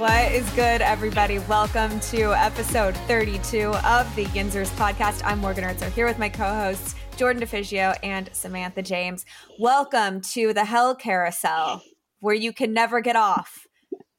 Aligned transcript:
What 0.00 0.32
is 0.32 0.48
good, 0.52 0.80
everybody? 0.80 1.40
Welcome 1.40 2.00
to 2.00 2.32
episode 2.32 2.96
32 3.06 3.68
of 3.68 4.16
the 4.16 4.24
Yinzers 4.26 4.70
podcast. 4.76 5.20
I'm 5.26 5.40
Morgan 5.40 5.62
Ertzer 5.64 5.92
here 5.92 6.06
with 6.06 6.18
my 6.18 6.30
co 6.30 6.44
hosts, 6.44 6.94
Jordan 7.18 7.42
DeFigio 7.42 7.94
and 8.02 8.30
Samantha 8.32 8.80
James. 8.80 9.26
Welcome 9.58 10.22
to 10.32 10.54
the 10.54 10.64
Hell 10.64 10.94
Carousel, 10.94 11.82
where 12.20 12.34
you 12.34 12.54
can 12.54 12.72
never 12.72 13.02
get 13.02 13.14
off, 13.14 13.66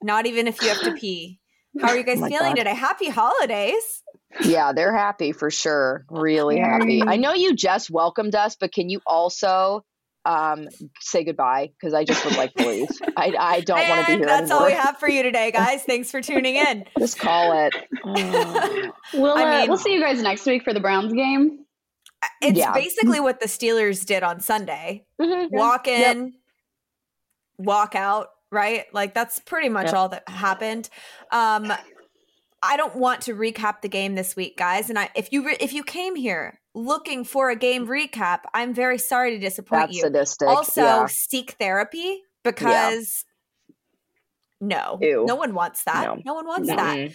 not 0.04 0.28
even 0.28 0.48
if 0.48 0.62
you 0.62 0.70
have 0.70 0.82
to 0.82 0.94
pee. 1.00 1.40
How 1.82 1.90
are 1.90 1.98
you 1.98 2.04
guys 2.04 2.22
Oh 2.22 2.28
feeling 2.28 2.52
God. 2.54 2.58
today? 2.58 2.76
Happy 2.76 3.10
holidays. 3.10 4.04
Yeah, 4.44 4.74
they're 4.74 4.96
happy 4.96 5.32
for 5.32 5.50
sure. 5.50 6.06
Really 6.12 6.60
happy. 6.60 7.02
I 7.02 7.18
know 7.18 7.34
you 7.34 7.56
just 7.56 7.90
welcomed 7.90 8.36
us, 8.36 8.56
but 8.56 8.72
can 8.72 8.90
you 8.90 9.02
also 9.08 9.84
um 10.26 10.68
say 11.00 11.24
goodbye? 11.24 11.70
Because 11.80 11.94
I 11.94 12.04
just 12.04 12.24
would 12.26 12.36
like 12.38 12.54
to 12.56 12.68
leave. 12.68 12.90
I, 13.18 13.34
I 13.40 13.60
don't 13.66 13.90
want 13.90 14.02
to 14.02 14.06
be 14.08 14.12
And 14.14 14.20
here 14.22 14.28
that's 14.28 14.42
anymore. 14.52 14.60
all 14.60 14.66
we 14.68 14.74
have 14.74 14.98
for 14.98 15.10
you 15.10 15.24
today, 15.24 15.52
guys. 15.54 15.84
Thanks 15.84 16.12
for 16.12 16.22
tuning 16.22 16.56
in. 16.56 16.86
Just 17.00 17.18
call 17.20 17.54
it. 17.66 17.76
Oh. 18.06 18.92
We'll 19.14 19.34
I 19.38 19.44
uh, 19.44 19.60
mean- 19.62 19.70
we'll 19.70 19.78
see 19.78 19.94
you 19.94 20.02
guys 20.02 20.22
next 20.22 20.46
week 20.46 20.64
for 20.64 20.74
the 20.74 20.80
Browns 20.80 21.14
game. 21.14 21.66
It's 22.42 22.58
Yeah. 22.60 22.72
basically 22.72 23.20
what 23.20 23.40
the 23.40 23.48
Steelers 23.48 24.06
did 24.06 24.22
on 24.22 24.40
Sunday 24.42 25.06
Mhm. 25.20 25.50
walk 25.52 25.88
Yep. 25.88 26.16
in, 26.16 26.34
walk 27.58 27.96
out, 27.96 28.28
right? 28.52 28.86
Like 28.94 29.14
that's 29.16 29.40
pretty 29.40 29.70
much 29.70 29.88
Yep. 29.88 29.96
all 29.96 30.10
that 30.10 30.30
happened. 30.30 30.90
Um, 31.32 31.74
I 32.64 32.78
don't 32.78 32.96
want 32.96 33.22
to 33.22 33.34
recap 33.34 33.82
the 33.82 33.90
game 33.90 34.14
this 34.14 34.36
week, 34.36 34.56
guys. 34.56 34.88
And 34.90 35.00
I, 35.00 35.10
if 35.16 35.32
you 35.34 35.44
re- 35.44 35.58
if 35.60 35.74
you 35.74 35.84
came 35.84 36.16
here 36.16 36.60
looking 36.74 37.24
for 37.24 37.50
a 37.50 37.56
game 37.56 37.88
recap, 37.88 38.42
I'm 38.54 38.74
very 38.74 38.98
sorry 38.98 39.32
to 39.32 39.40
disappoint 39.40 39.82
That's 39.88 39.96
you. 39.98 40.02
sadistic. 40.04 40.48
also, 40.48 40.82
yeah. 40.82 41.06
seek 41.08 41.52
therapy 41.60 42.22
because 42.44 43.26
no, 44.60 45.00
Ew. 45.02 45.26
no 45.28 45.36
one 45.36 45.54
wants 45.54 45.84
that. 45.86 46.04
No, 46.06 46.22
No. 46.26 46.34
one 46.36 46.48
wants 46.48 46.70
No. 46.70 46.76
that. 46.76 47.12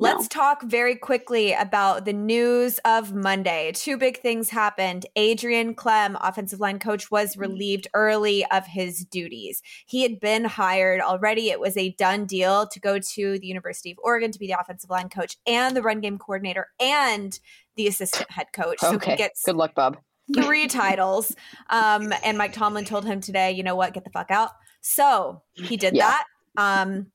Let's 0.00 0.28
talk 0.28 0.62
very 0.62 0.94
quickly 0.94 1.52
about 1.52 2.04
the 2.04 2.12
news 2.12 2.78
of 2.84 3.12
Monday. 3.14 3.72
Two 3.74 3.96
big 3.96 4.20
things 4.20 4.48
happened. 4.50 5.06
Adrian 5.16 5.74
Klemm, 5.74 6.16
offensive 6.20 6.60
line 6.60 6.78
coach, 6.78 7.10
was 7.10 7.36
relieved 7.36 7.88
early 7.94 8.44
of 8.52 8.64
his 8.66 9.04
duties. 9.04 9.60
He 9.86 10.02
had 10.02 10.20
been 10.20 10.44
hired 10.44 11.00
already. 11.00 11.50
It 11.50 11.58
was 11.58 11.76
a 11.76 11.90
done 11.94 12.26
deal 12.26 12.68
to 12.68 12.78
go 12.78 13.00
to 13.00 13.38
the 13.40 13.46
University 13.46 13.90
of 13.90 13.98
Oregon 14.02 14.30
to 14.30 14.38
be 14.38 14.46
the 14.46 14.56
offensive 14.60 14.88
line 14.88 15.08
coach 15.08 15.36
and 15.48 15.76
the 15.76 15.82
run 15.82 16.00
game 16.00 16.16
coordinator 16.18 16.68
and 16.78 17.38
the 17.74 17.88
assistant 17.88 18.30
head 18.30 18.46
coach. 18.52 18.78
So 18.78 18.94
Okay. 18.94 19.12
he 19.12 19.16
gets 19.16 19.42
Good 19.42 19.56
luck, 19.56 19.74
Bob. 19.74 19.96
three 20.32 20.68
titles. 20.68 21.34
Um, 21.70 22.12
and 22.24 22.38
Mike 22.38 22.52
Tomlin 22.52 22.84
told 22.84 23.04
him 23.04 23.20
today, 23.20 23.50
you 23.50 23.64
know 23.64 23.74
what, 23.74 23.94
get 23.94 24.04
the 24.04 24.10
fuck 24.10 24.30
out. 24.30 24.52
So 24.80 25.42
he 25.54 25.76
did 25.76 25.96
Yeah. 25.96 26.06
that. 26.06 26.24
Um, 26.56 27.10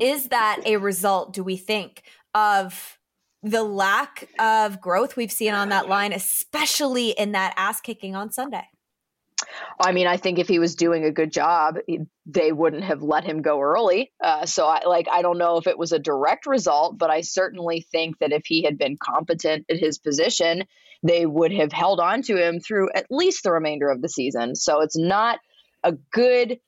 is 0.00 0.28
that 0.28 0.60
a 0.64 0.76
result, 0.76 1.32
do 1.32 1.42
we 1.42 1.56
think, 1.56 2.02
of 2.34 2.98
the 3.42 3.62
lack 3.62 4.28
of 4.38 4.80
growth 4.80 5.16
we've 5.16 5.32
seen 5.32 5.54
on 5.54 5.68
that 5.68 5.88
line, 5.88 6.12
especially 6.12 7.10
in 7.10 7.32
that 7.32 7.54
ass 7.56 7.80
kicking 7.80 8.16
on 8.16 8.32
Sunday? 8.32 8.64
I 9.80 9.92
mean, 9.92 10.06
I 10.06 10.16
think 10.16 10.38
if 10.38 10.48
he 10.48 10.58
was 10.58 10.74
doing 10.74 11.04
a 11.04 11.12
good 11.12 11.32
job, 11.32 11.78
they 12.26 12.52
wouldn't 12.52 12.84
have 12.84 13.02
let 13.02 13.24
him 13.24 13.42
go 13.42 13.60
early. 13.60 14.12
Uh, 14.22 14.46
so, 14.46 14.66
I 14.66 14.84
like, 14.84 15.06
I 15.10 15.22
don't 15.22 15.38
know 15.38 15.56
if 15.56 15.66
it 15.66 15.78
was 15.78 15.92
a 15.92 15.98
direct 15.98 16.46
result, 16.46 16.98
but 16.98 17.10
I 17.10 17.20
certainly 17.20 17.86
think 17.92 18.18
that 18.18 18.32
if 18.32 18.42
he 18.46 18.64
had 18.64 18.76
been 18.78 18.96
competent 19.00 19.66
at 19.70 19.78
his 19.78 19.98
position, 19.98 20.64
they 21.02 21.26
would 21.26 21.52
have 21.52 21.72
held 21.72 22.00
on 22.00 22.22
to 22.22 22.36
him 22.36 22.60
through 22.60 22.88
at 22.94 23.06
least 23.10 23.44
the 23.44 23.52
remainder 23.52 23.88
of 23.88 24.02
the 24.02 24.08
season. 24.08 24.56
So, 24.56 24.80
it's 24.80 24.98
not 24.98 25.38
a 25.84 25.92
good. 25.92 26.58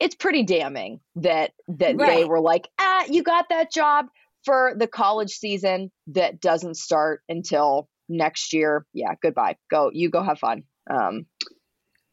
It's 0.00 0.14
pretty 0.14 0.42
damning 0.42 1.00
that 1.16 1.52
that 1.68 1.96
they 1.98 2.24
were 2.24 2.40
like, 2.40 2.68
ah, 2.78 3.04
you 3.08 3.22
got 3.22 3.48
that 3.48 3.72
job 3.72 4.06
for 4.44 4.74
the 4.76 4.86
college 4.86 5.30
season 5.32 5.90
that 6.08 6.40
doesn't 6.40 6.76
start 6.76 7.22
until 7.28 7.88
next 8.08 8.52
year. 8.52 8.86
Yeah, 8.92 9.14
goodbye. 9.20 9.56
Go, 9.70 9.90
you 9.92 10.10
go 10.10 10.22
have 10.22 10.38
fun. 10.38 10.64
Um, 10.88 11.26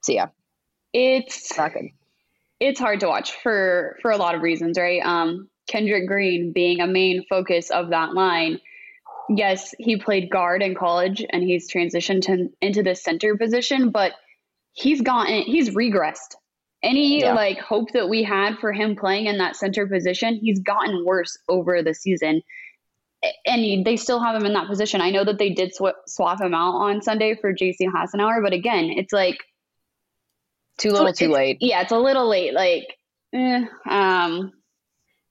see 0.03 0.15
ya. 0.15 0.27
It's 0.93 1.57
Not 1.57 1.73
good. 1.73 1.89
it's 2.59 2.79
hard 2.79 2.99
to 3.01 3.07
watch 3.07 3.31
for 3.31 3.97
for 4.01 4.11
a 4.11 4.17
lot 4.17 4.35
of 4.35 4.41
reasons, 4.41 4.77
right? 4.77 5.01
Um, 5.03 5.49
Kendrick 5.67 6.07
Green 6.07 6.51
being 6.53 6.81
a 6.81 6.87
main 6.87 7.23
focus 7.29 7.71
of 7.71 7.89
that 7.89 8.13
line. 8.13 8.59
Yes, 9.29 9.73
he 9.79 9.97
played 9.97 10.29
guard 10.29 10.61
in 10.61 10.75
college 10.75 11.25
and 11.29 11.41
he's 11.43 11.71
transitioned 11.71 12.23
to, 12.23 12.49
into 12.61 12.83
the 12.83 12.93
center 12.93 13.37
position, 13.37 13.89
but 13.89 14.13
he's 14.73 15.01
gotten 15.01 15.43
he's 15.43 15.69
regressed. 15.69 16.35
Any 16.83 17.21
Yeah. 17.21 17.33
like 17.33 17.59
hope 17.59 17.91
that 17.93 18.09
we 18.09 18.23
had 18.23 18.57
for 18.59 18.73
him 18.73 18.95
playing 18.95 19.25
in 19.27 19.37
that 19.37 19.55
center 19.55 19.87
position, 19.87 20.35
he's 20.35 20.59
gotten 20.59 21.05
worse 21.05 21.37
over 21.47 21.81
the 21.81 21.93
season. 21.93 22.41
And 23.45 23.85
they 23.85 23.95
still 23.95 24.19
have 24.21 24.35
him 24.35 24.45
in 24.45 24.51
that 24.53 24.67
position. 24.67 24.99
I 24.99 25.09
know 25.09 25.23
that 25.23 25.37
they 25.37 25.49
did 25.51 25.73
sw- 25.73 25.95
swap 26.07 26.41
him 26.41 26.53
out 26.53 26.73
on 26.75 27.01
Sunday 27.01 27.35
for 27.39 27.53
JC 27.53 27.87
Hassenauer, 27.87 28.43
but 28.43 28.51
again, 28.51 28.89
it's 28.89 29.13
like 29.13 29.37
Too 30.77 30.91
little, 30.91 31.13
too 31.13 31.29
late. 31.29 31.57
yeah, 31.61 31.81
it's 31.81 31.93
a 31.93 31.97
little 31.97 32.27
late. 32.27 32.53
Like, 32.53 32.83
eh, 33.33 33.61
um, 33.89 34.51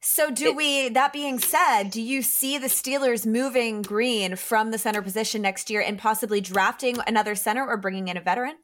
So, 0.00 0.30
do 0.30 0.54
we, 0.54 0.88
that 0.88 1.12
being 1.12 1.38
said, 1.38 1.90
do 1.90 2.00
you 2.00 2.22
see 2.22 2.56
the 2.56 2.68
Steelers 2.68 3.26
moving 3.26 3.82
Green 3.82 4.36
from 4.36 4.70
the 4.70 4.78
center 4.78 5.02
position 5.02 5.42
next 5.42 5.68
year 5.68 5.82
and 5.82 5.98
possibly 5.98 6.40
drafting 6.40 6.96
another 7.06 7.34
center 7.34 7.66
or 7.68 7.76
bringing 7.76 8.08
in 8.08 8.16
a 8.16 8.20
veteran? 8.22 8.54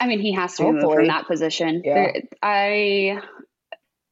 I 0.00 0.06
mean, 0.06 0.20
he 0.20 0.32
has 0.32 0.56
to 0.56 0.62
be 0.64 0.70
moved 0.72 0.82
Hopefully. 0.82 0.96
from 0.96 1.06
that 1.08 1.26
position. 1.26 1.82
Yeah. 1.84 1.94
There, 1.94 2.22
I, 2.42 3.20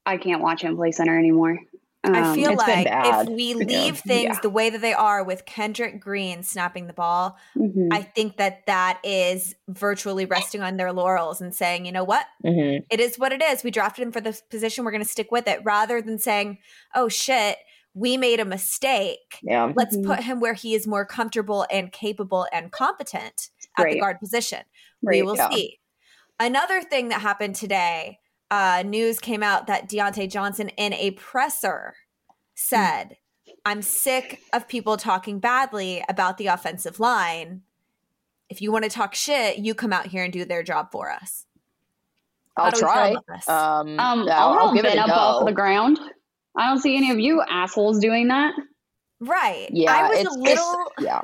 I 0.06 0.16
can't 0.16 0.42
watch 0.42 0.62
him 0.62 0.76
play 0.76 0.92
center 0.92 1.18
anymore. 1.18 1.58
I 2.04 2.20
Um, 2.30 2.34
feel 2.34 2.54
like 2.56 2.86
if 2.88 3.28
we 3.28 3.50
Yeah. 3.50 3.54
leave 3.54 3.98
things 4.00 4.34
Yeah. 4.34 4.40
the 4.42 4.50
way 4.50 4.70
that 4.70 4.80
they 4.80 4.92
are 4.92 5.22
with 5.22 5.44
Kendrick 5.44 6.00
Green 6.00 6.42
snapping 6.42 6.88
the 6.88 6.92
ball, 6.92 7.36
mhm. 7.56 7.88
I 7.92 8.02
think 8.02 8.38
that 8.38 8.66
that 8.66 8.98
is 9.04 9.54
virtually 9.68 10.24
resting 10.24 10.62
on 10.62 10.76
their 10.78 10.92
laurels 10.92 11.40
and 11.40 11.54
saying, 11.54 11.86
you 11.86 11.92
know 11.92 12.02
what? 12.02 12.26
Mm-hmm. 12.44 12.84
It 12.90 12.98
is 12.98 13.20
what 13.20 13.32
it 13.32 13.40
is. 13.40 13.62
We 13.62 13.70
drafted 13.70 14.02
him 14.04 14.10
for 14.10 14.20
this 14.20 14.40
position. 14.40 14.84
We're 14.84 14.90
going 14.90 15.04
to 15.04 15.08
stick 15.08 15.30
with 15.30 15.46
it 15.46 15.60
rather 15.62 16.02
than 16.02 16.18
saying, 16.18 16.58
oh 16.94 17.08
shit, 17.08 17.58
we 17.94 18.16
made 18.16 18.40
a 18.40 18.44
mistake. 18.44 19.38
Yeah. 19.42 19.70
Let's 19.76 19.96
Mhm. 19.96 20.04
put 20.06 20.20
him 20.20 20.40
where 20.40 20.54
he 20.54 20.74
is 20.74 20.86
more 20.88 21.04
comfortable 21.04 21.66
and 21.70 21.92
capable 21.92 22.48
and 22.52 22.72
competent 22.72 23.50
at 23.78 23.88
the 23.88 24.00
guard 24.00 24.18
position. 24.18 24.60
We 25.02 25.22
will 25.22 25.36
yeah. 25.36 25.50
see. 25.50 25.78
Another 26.38 26.82
thing 26.82 27.08
that 27.08 27.20
happened 27.20 27.54
today 27.54 28.18
uh, 28.50 28.82
news 28.84 29.18
came 29.18 29.42
out 29.42 29.66
that 29.66 29.88
Diontae 29.88 30.30
Johnson 30.30 30.68
in 30.70 30.92
a 30.94 31.12
presser 31.12 31.94
said, 32.54 33.16
I'm 33.64 33.80
sick 33.80 34.40
of 34.52 34.68
people 34.68 34.96
talking 34.96 35.38
badly 35.38 36.04
about 36.08 36.36
the 36.36 36.48
offensive 36.48 37.00
line. 37.00 37.62
If 38.48 38.60
you 38.60 38.70
want 38.70 38.84
to 38.84 38.90
talk 38.90 39.14
shit, 39.14 39.58
you 39.58 39.74
come 39.74 39.92
out 39.92 40.06
here 40.06 40.24
and 40.24 40.32
do 40.32 40.44
their 40.44 40.62
job 40.62 40.92
for 40.92 41.10
us. 41.10 41.46
How 42.56 42.64
I'll 42.64 42.70
do 42.70 42.76
we 42.76 42.80
feel 42.80 42.88
try. 42.88 43.08
about? 43.08 43.48
Um, 43.48 43.98
Um, 43.98 44.24
yeah, 44.26 44.38
I'll, 44.38 44.50
I'll 44.50 44.56
roll 44.66 44.74
give 44.74 44.84
it 44.84 44.98
a 44.98 45.00
up 45.00 45.08
off 45.08 45.46
the 45.46 45.52
ground. 45.52 45.98
I 46.56 46.68
don't 46.68 46.80
see 46.80 46.96
any 46.96 47.10
of 47.10 47.18
you 47.18 47.40
assholes 47.40 47.98
doing 47.98 48.28
that. 48.28 48.52
Right. 49.20 49.68
Yeah, 49.70 49.94
I 49.94 50.08
was 50.10 50.18
it's, 50.18 50.36
a 50.36 50.38
little. 50.38 50.92
it's- 50.98 51.00
yeah. 51.00 51.20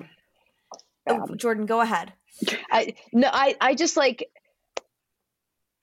Oh, 1.08 1.34
Jordan, 1.34 1.66
go 1.66 1.80
ahead. 1.80 2.12
I 2.70 2.94
no, 3.12 3.28
I 3.32 3.56
I 3.60 3.74
just 3.74 3.96
like 3.96 4.28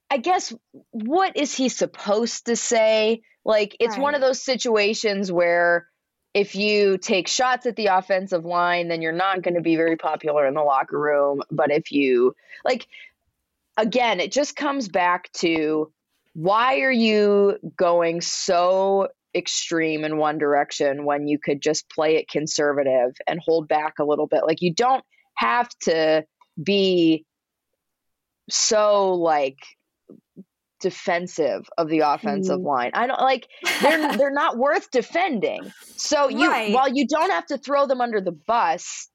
I 0.10 0.18
guess 0.18 0.54
what 0.92 1.36
is 1.36 1.54
he 1.54 1.70
supposed 1.70 2.46
to 2.46 2.56
say? 2.56 3.22
Like 3.44 3.76
it's 3.80 3.98
one 3.98 4.16
of 4.16 4.22
those 4.22 4.42
situations 4.42 5.32
where 5.32 5.88
if 6.34 6.56
you 6.56 6.98
take 6.98 7.28
shots 7.28 7.66
at 7.66 7.78
the 7.78 7.88
offensive 7.88 8.44
line, 8.44 8.90
then 8.90 9.02
you're 9.02 9.14
not 9.14 9.42
going 9.42 9.54
to 9.54 9.62
be 9.62 9.78
very 9.78 9.96
popular 9.96 10.46
in 10.46 10.54
the 10.54 10.62
locker 10.62 11.00
room. 11.00 11.42
But 11.50 11.72
if 11.72 11.92
you 11.92 12.36
like, 12.66 12.88
again, 13.78 14.20
it 14.20 14.34
just 14.34 14.56
comes 14.56 14.90
back 14.90 15.32
to 15.34 15.92
why 16.34 16.82
are 16.82 16.92
you 16.92 17.58
going 17.78 18.20
so 18.20 19.08
extreme 19.34 20.04
in 20.04 20.18
one 20.18 20.38
direction 20.38 21.06
when 21.06 21.28
you 21.28 21.40
could 21.40 21.62
just 21.62 21.90
play 21.90 22.18
it 22.18 22.28
conservative 22.28 23.16
and 23.28 23.40
hold 23.40 23.70
back 23.70 24.00
a 24.00 24.06
little 24.06 24.28
bit? 24.28 24.46
Like 24.46 24.62
you 24.62 24.74
don't 24.74 25.06
have 25.36 25.70
to 25.84 26.26
be 26.62 27.26
so 28.50 29.14
like 29.14 29.58
defensive 30.80 31.68
of 31.78 31.90
the 31.90 32.02
offensive 32.02 32.60
hmm. 32.60 32.68
line. 32.68 32.92
I 32.94 33.08
don't 33.08 33.22
like 33.22 33.48
they're 33.82 34.18
they're 34.18 34.32
not 34.32 34.58
worth 34.58 34.92
defending. 34.92 35.72
So 35.96 36.30
you 36.30 36.50
Right. 36.50 36.74
while 36.74 36.90
you 36.90 37.08
don't 37.08 37.32
have 37.32 37.46
to 37.48 37.58
throw 37.58 37.88
them 37.88 38.02
under 38.02 38.22
the 38.22 38.32
bus, 38.32 39.10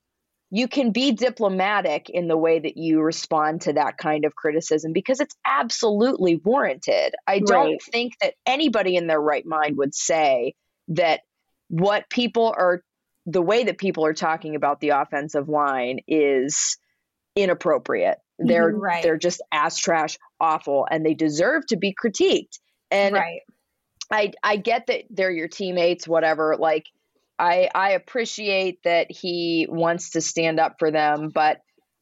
you 0.50 0.66
can 0.66 0.90
be 0.90 1.12
diplomatic 1.12 2.10
in 2.10 2.26
the 2.26 2.36
way 2.36 2.58
that 2.58 2.76
you 2.76 3.00
respond 3.00 3.60
to 3.62 3.72
that 3.74 3.98
kind 3.98 4.24
of 4.24 4.34
criticism 4.34 4.92
because 4.92 5.20
it's 5.20 5.36
absolutely 5.46 6.40
warranted. 6.44 7.14
I 7.26 7.38
don't 7.38 7.80
think 7.80 8.14
that 8.20 8.34
anybody 8.46 8.96
in 8.96 9.06
their 9.06 9.20
right 9.20 9.46
mind 9.46 9.76
would 9.76 9.94
say 9.94 10.54
that 10.88 11.20
what 11.68 12.10
people 12.10 12.52
are 12.56 12.82
the 13.26 13.42
way 13.42 13.62
that 13.64 13.78
people 13.78 14.04
are 14.04 14.14
talking 14.14 14.56
about 14.56 14.80
the 14.80 14.88
offensive 14.88 15.48
line 15.48 16.00
is 16.08 16.78
inappropriate. 17.36 18.18
They're 18.38 18.70
Right. 18.70 19.02
they're 19.02 19.18
just 19.18 19.42
ass 19.52 19.76
trash 19.76 20.18
awful 20.40 20.86
and 20.90 21.04
they 21.04 21.12
deserve 21.14 21.66
to 21.66 21.76
be 21.76 21.94
critiqued. 21.94 22.58
And 22.90 23.14
right. 23.14 23.40
I 24.10 24.32
I 24.42 24.56
get 24.56 24.86
that 24.86 25.04
they're 25.10 25.30
your 25.30 25.48
teammates, 25.48 26.08
whatever. 26.08 26.56
Like 26.58 26.86
I 27.38 27.68
I 27.74 27.90
appreciate 27.90 28.82
that 28.84 29.10
he 29.10 29.66
wants 29.68 30.10
to 30.10 30.20
stand 30.22 30.58
up 30.58 30.76
for 30.78 30.90
them, 30.90 31.28
but 31.34 31.58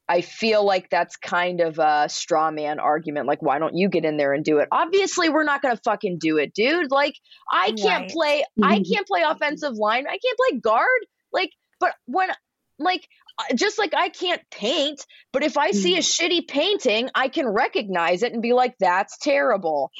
I 0.08 0.20
feel 0.22 0.64
like 0.64 0.88
that's 0.88 1.16
kind 1.16 1.60
of 1.60 1.78
a 1.78 2.08
straw 2.08 2.50
man 2.50 2.78
argument. 2.80 3.26
Like, 3.26 3.42
why 3.42 3.58
don't 3.58 3.76
you 3.76 3.90
get 3.90 4.06
in 4.06 4.16
there 4.16 4.32
and 4.32 4.42
do 4.42 4.58
it? 4.58 4.68
Obviously, 4.72 5.28
we're 5.28 5.44
not 5.44 5.60
gonna 5.60 5.78
fucking 5.84 6.18
do 6.18 6.38
it, 6.38 6.54
dude. 6.54 6.90
Like, 6.90 7.14
I 7.52 7.72
can't 7.72 8.02
Right. 8.04 8.10
play. 8.10 8.44
I 8.62 8.82
can't 8.94 9.06
play 9.06 9.22
offensive 9.22 9.74
line. 9.74 10.06
I 10.06 10.16
can't 10.18 10.38
play 10.48 10.60
guard. 10.60 11.06
Like, 11.32 11.50
but 11.78 11.94
when 12.06 12.30
like 12.78 13.08
uh, 13.38 13.54
just 13.54 13.78
like 13.78 13.94
I 13.94 14.08
can't 14.08 14.42
paint, 14.50 15.06
but 15.32 15.44
if 15.44 15.56
I 15.56 15.70
see 15.70 15.94
a 15.96 16.00
shitty 16.00 16.48
painting, 16.48 17.08
I 17.14 17.28
can 17.28 17.46
recognize 17.46 18.24
it 18.24 18.32
and 18.32 18.42
be 18.42 18.52
like, 18.52 18.74
"That's 18.80 19.16
terrible." 19.18 19.92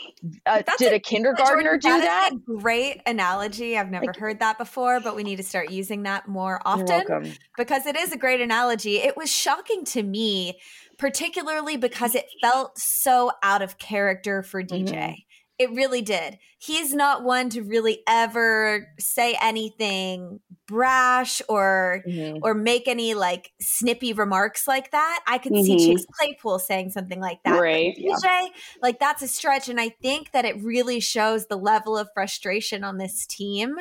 Uh, 0.45 0.63
That's 0.67 0.79
did 0.79 0.93
a- 0.93 0.97
a, 0.97 0.99
kindergartner 0.99 1.79
Jordan, 1.79 2.01
do 2.01 2.01
that? 2.05 2.31
is 2.33 2.39
a 2.39 2.61
great 2.61 3.01
analogy. 3.07 3.79
I've 3.79 3.91
never 3.91 4.07
Like- 4.07 4.17
heard 4.17 4.41
that 4.41 4.59
before, 4.59 4.99
but 4.99 5.15
we 5.15 5.23
need 5.23 5.37
to 5.37 5.45
start 5.45 5.71
using 5.71 6.03
that 6.03 6.27
more 6.27 6.61
often 6.65 7.33
because 7.57 7.87
it 7.87 7.97
is 7.97 8.11
a 8.13 8.17
great 8.17 8.41
analogy. 8.41 8.97
It 8.97 9.17
was 9.17 9.31
shocking 9.33 9.85
to 9.87 10.03
me, 10.03 10.59
particularly 10.99 11.77
because 11.77 12.15
it 12.17 12.27
felt 12.43 12.77
so 12.77 13.31
out 13.45 13.63
of 13.63 13.79
character 13.79 14.43
for 14.43 14.63
DJ. 14.65 14.93
Mhm. 14.93 15.25
It 15.59 15.71
really 15.73 16.03
did. 16.03 16.39
He's 16.59 16.95
not 16.95 17.25
one 17.25 17.51
to 17.51 17.63
really 17.63 18.03
ever 18.09 18.87
say 18.99 19.37
anything 19.43 20.41
brash 20.67 21.41
or 21.49 22.03
Mhm. 22.07 22.41
or 22.43 22.55
make 22.55 22.87
any 22.87 23.15
like 23.15 23.51
snippy 23.61 24.13
remarks 24.13 24.69
like 24.69 24.91
that. 24.93 25.21
I 25.27 25.39
could 25.39 25.53
Mhm. 25.53 25.65
see 25.65 25.79
Chase 25.87 26.07
Claypool 26.13 26.59
saying 26.61 26.91
something 26.91 27.21
like 27.21 27.43
that. 27.45 27.59
Right. 27.59 27.95
Yeah. 27.97 28.15
DJ, 28.23 28.51
like 28.83 29.01
that's 29.01 29.23
a 29.23 29.29
stretch. 29.29 29.69
And 29.69 29.81
I 29.81 29.89
think 30.03 30.31
that 30.33 30.45
it 30.45 30.63
really 30.63 31.01
shows 31.01 31.47
the 31.47 31.57
level 31.57 31.97
of 31.97 32.09
frustration 32.15 32.85
on 32.85 32.99
this 32.99 33.27
team 33.27 33.77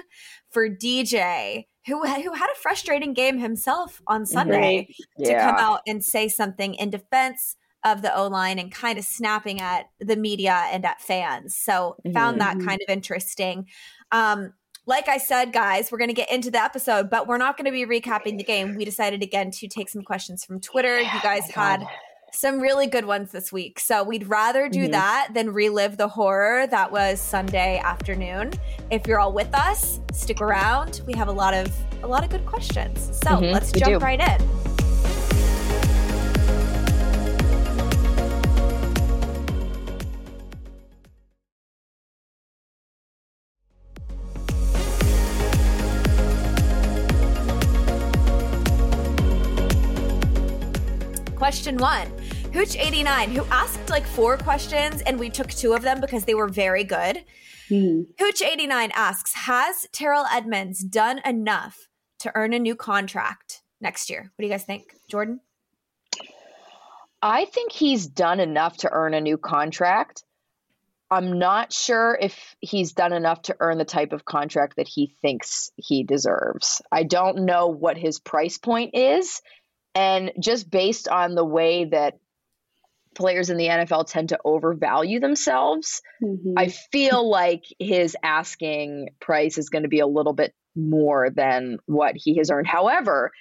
for 0.50 0.69
DJ, 0.69 1.68
who, 1.88 2.06
who 2.06 2.33
had 2.33 2.50
a 2.50 2.56
frustrating 2.56 3.13
game 3.13 3.38
himself 3.38 4.01
on 4.07 4.25
Sunday 4.25 4.88
to 5.23 5.33
come 5.33 5.56
out 5.57 5.81
and 5.85 6.03
say 6.03 6.27
something 6.30 6.73
in 6.73 6.89
defense 6.89 7.56
of 7.91 8.01
the 8.01 8.15
O 8.15 8.27
line 8.27 8.59
and 8.59 8.71
kind 8.71 8.97
of 8.99 9.05
snapping 9.05 9.61
at 9.61 9.85
the 9.99 10.15
media 10.15 10.65
and 10.71 10.85
at 10.85 11.01
fans. 11.01 11.55
So 11.55 11.95
found 12.13 12.39
that 12.41 12.57
Mhm. 12.57 12.65
kind 12.65 12.81
of 12.87 12.91
interesting. 12.91 13.67
Um, 14.11 14.53
like 14.85 15.09
I 15.09 15.17
said, 15.17 15.51
guys, 15.51 15.91
we're 15.91 15.97
going 15.97 16.09
to 16.09 16.13
get 16.13 16.31
into 16.31 16.49
the 16.49 16.63
episode, 16.63 17.09
but 17.09 17.27
we're 17.27 17.37
not 17.37 17.57
going 17.57 17.65
to 17.65 17.71
be 17.71 17.85
recapping 17.85 18.37
the 18.37 18.43
game. 18.43 18.75
We 18.77 18.85
decided 18.85 19.21
again 19.21 19.51
to 19.51 19.67
take 19.67 19.89
some 19.89 20.01
questions 20.01 20.45
from 20.45 20.61
Twitter. 20.61 20.99
you 21.01 21.21
guys 21.21 21.49
had 21.51 21.85
some 22.31 22.59
really 22.59 22.87
good 22.87 23.05
ones 23.05 23.31
this 23.31 23.51
week. 23.51 23.79
So 23.79 24.03
we'd 24.03 24.27
rather 24.27 24.69
do 24.69 24.87
Mhm. 24.87 24.91
that 24.91 25.29
than 25.33 25.51
relive 25.53 25.97
the 25.97 26.07
horror 26.09 26.67
that 26.67 26.91
was 26.91 27.19
Sunday 27.19 27.79
afternoon. 27.83 28.51
If 28.91 29.07
you're 29.07 29.19
all 29.19 29.31
with 29.33 29.53
us, 29.55 29.99
stick 30.13 30.39
around. 30.41 31.01
We 31.07 31.13
have 31.13 31.27
a 31.29 31.31
lot 31.33 31.53
of 31.53 31.73
a 32.03 32.07
lot 32.07 32.23
of 32.23 32.29
good 32.29 32.45
questions. 32.45 33.09
So 33.23 33.31
Mhm, 33.31 33.51
let's 33.51 33.71
jump 33.71 33.85
do. 33.85 33.97
right 33.99 34.19
in. 34.19 34.76
Question 51.67 51.81
one 51.81 52.07
Hooch89, 52.53 53.33
who 53.33 53.43
asked 53.51 53.89
like 53.89 54.05
four 54.05 54.37
questions, 54.37 55.01
and 55.01 55.19
we 55.19 55.29
took 55.29 55.49
two 55.49 55.73
of 55.73 55.81
them 55.81 55.99
because 55.99 56.23
they 56.23 56.33
were 56.33 56.47
very 56.47 56.85
good. 56.85 57.25
Mhm. 57.69 58.05
Hooch89 58.15 58.89
asks 58.93 59.33
Has 59.33 59.85
Terrell 59.91 60.25
Edmunds 60.31 60.81
done 60.81 61.19
enough 61.25 61.89
to 62.19 62.31
earn 62.35 62.53
a 62.53 62.59
new 62.59 62.73
contract 62.73 63.63
next 63.81 64.09
year? 64.09 64.21
What 64.21 64.43
do 64.43 64.45
you 64.45 64.49
guys 64.49 64.63
think? 64.63 64.95
Jordan? 65.09 65.41
I 67.21 67.43
think 67.43 67.73
he's 67.73 68.07
done 68.07 68.39
enough 68.39 68.77
to 68.77 68.89
earn 68.89 69.13
a 69.13 69.19
new 69.19 69.37
contract. 69.37 70.23
I'm 71.11 71.37
not 71.37 71.73
sure 71.73 72.17
if 72.21 72.55
he's 72.61 72.93
done 72.93 73.11
enough 73.11 73.41
to 73.43 73.57
earn 73.59 73.77
the 73.77 73.83
type 73.83 74.13
of 74.13 74.23
contract 74.23 74.77
that 74.77 74.87
he 74.87 75.17
thinks 75.21 75.69
he 75.75 76.05
deserves. 76.05 76.81
I 76.93 77.03
don't 77.03 77.39
know 77.39 77.67
what 77.67 77.97
his 77.97 78.19
price 78.19 78.57
point 78.57 78.92
is. 78.94 79.42
And 79.97 80.31
just 80.39 80.69
based 80.69 81.07
on 81.07 81.33
the 81.35 81.45
way 81.45 81.85
that 81.85 82.19
players 83.16 83.49
in 83.49 83.57
the 83.57 83.68
NFL 83.68 84.06
tend 84.07 84.30
to 84.30 84.39
overvalue 84.45 85.19
themselves, 85.19 86.01
Mhm. 86.21 86.54
I 86.56 86.68
feel 86.68 87.27
like 87.27 87.63
his 87.80 88.16
asking 88.21 89.09
price 89.19 89.57
is 89.57 89.69
going 89.69 89.83
to 89.83 89.89
be 89.89 89.99
a 89.99 90.07
little 90.07 90.33
bit 90.33 90.54
more 90.75 91.31
than 91.31 91.80
what 91.87 92.16
he 92.16 92.37
has 92.37 92.51
earned. 92.51 92.68
However, 92.68 93.31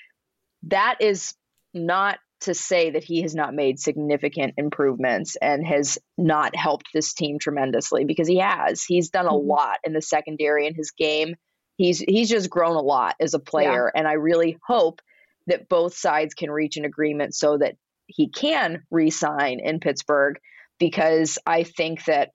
that 0.64 0.96
is 1.00 1.34
not 1.74 2.18
to 2.40 2.54
say 2.54 2.90
that 2.90 3.04
he 3.04 3.22
has 3.22 3.34
not 3.34 3.54
made 3.54 3.78
significant 3.78 4.54
improvements 4.56 5.36
and 5.36 5.66
has 5.66 5.98
not 6.16 6.56
helped 6.56 6.86
this 6.94 7.12
team 7.12 7.38
tremendously 7.38 8.04
because 8.04 8.28
he 8.28 8.38
has. 8.38 8.82
He's 8.82 9.10
done 9.10 9.26
a 9.26 9.30
Mhm. 9.32 9.46
lot 9.46 9.78
in 9.84 9.92
the 9.92 10.02
secondary 10.02 10.66
in 10.66 10.74
his 10.74 10.90
game. 10.92 11.36
He's 11.76 11.98
he's 11.98 12.30
just 12.30 12.48
grown 12.48 12.76
a 12.76 12.80
lot 12.80 13.16
as 13.20 13.34
a 13.34 13.38
player 13.38 13.90
and 13.94 14.08
I 14.08 14.14
really 14.14 14.58
hope 14.66 15.02
that 15.46 15.68
both 15.68 15.94
sides 15.94 16.34
can 16.34 16.50
reach 16.50 16.76
an 16.76 16.84
agreement 16.84 17.34
so 17.34 17.58
that 17.58 17.76
he 18.06 18.28
can 18.28 18.82
re-sign 18.90 19.60
in 19.60 19.80
Pittsburgh 19.80 20.38
because 20.78 21.38
I 21.46 21.62
think 21.62 22.04
that 22.04 22.30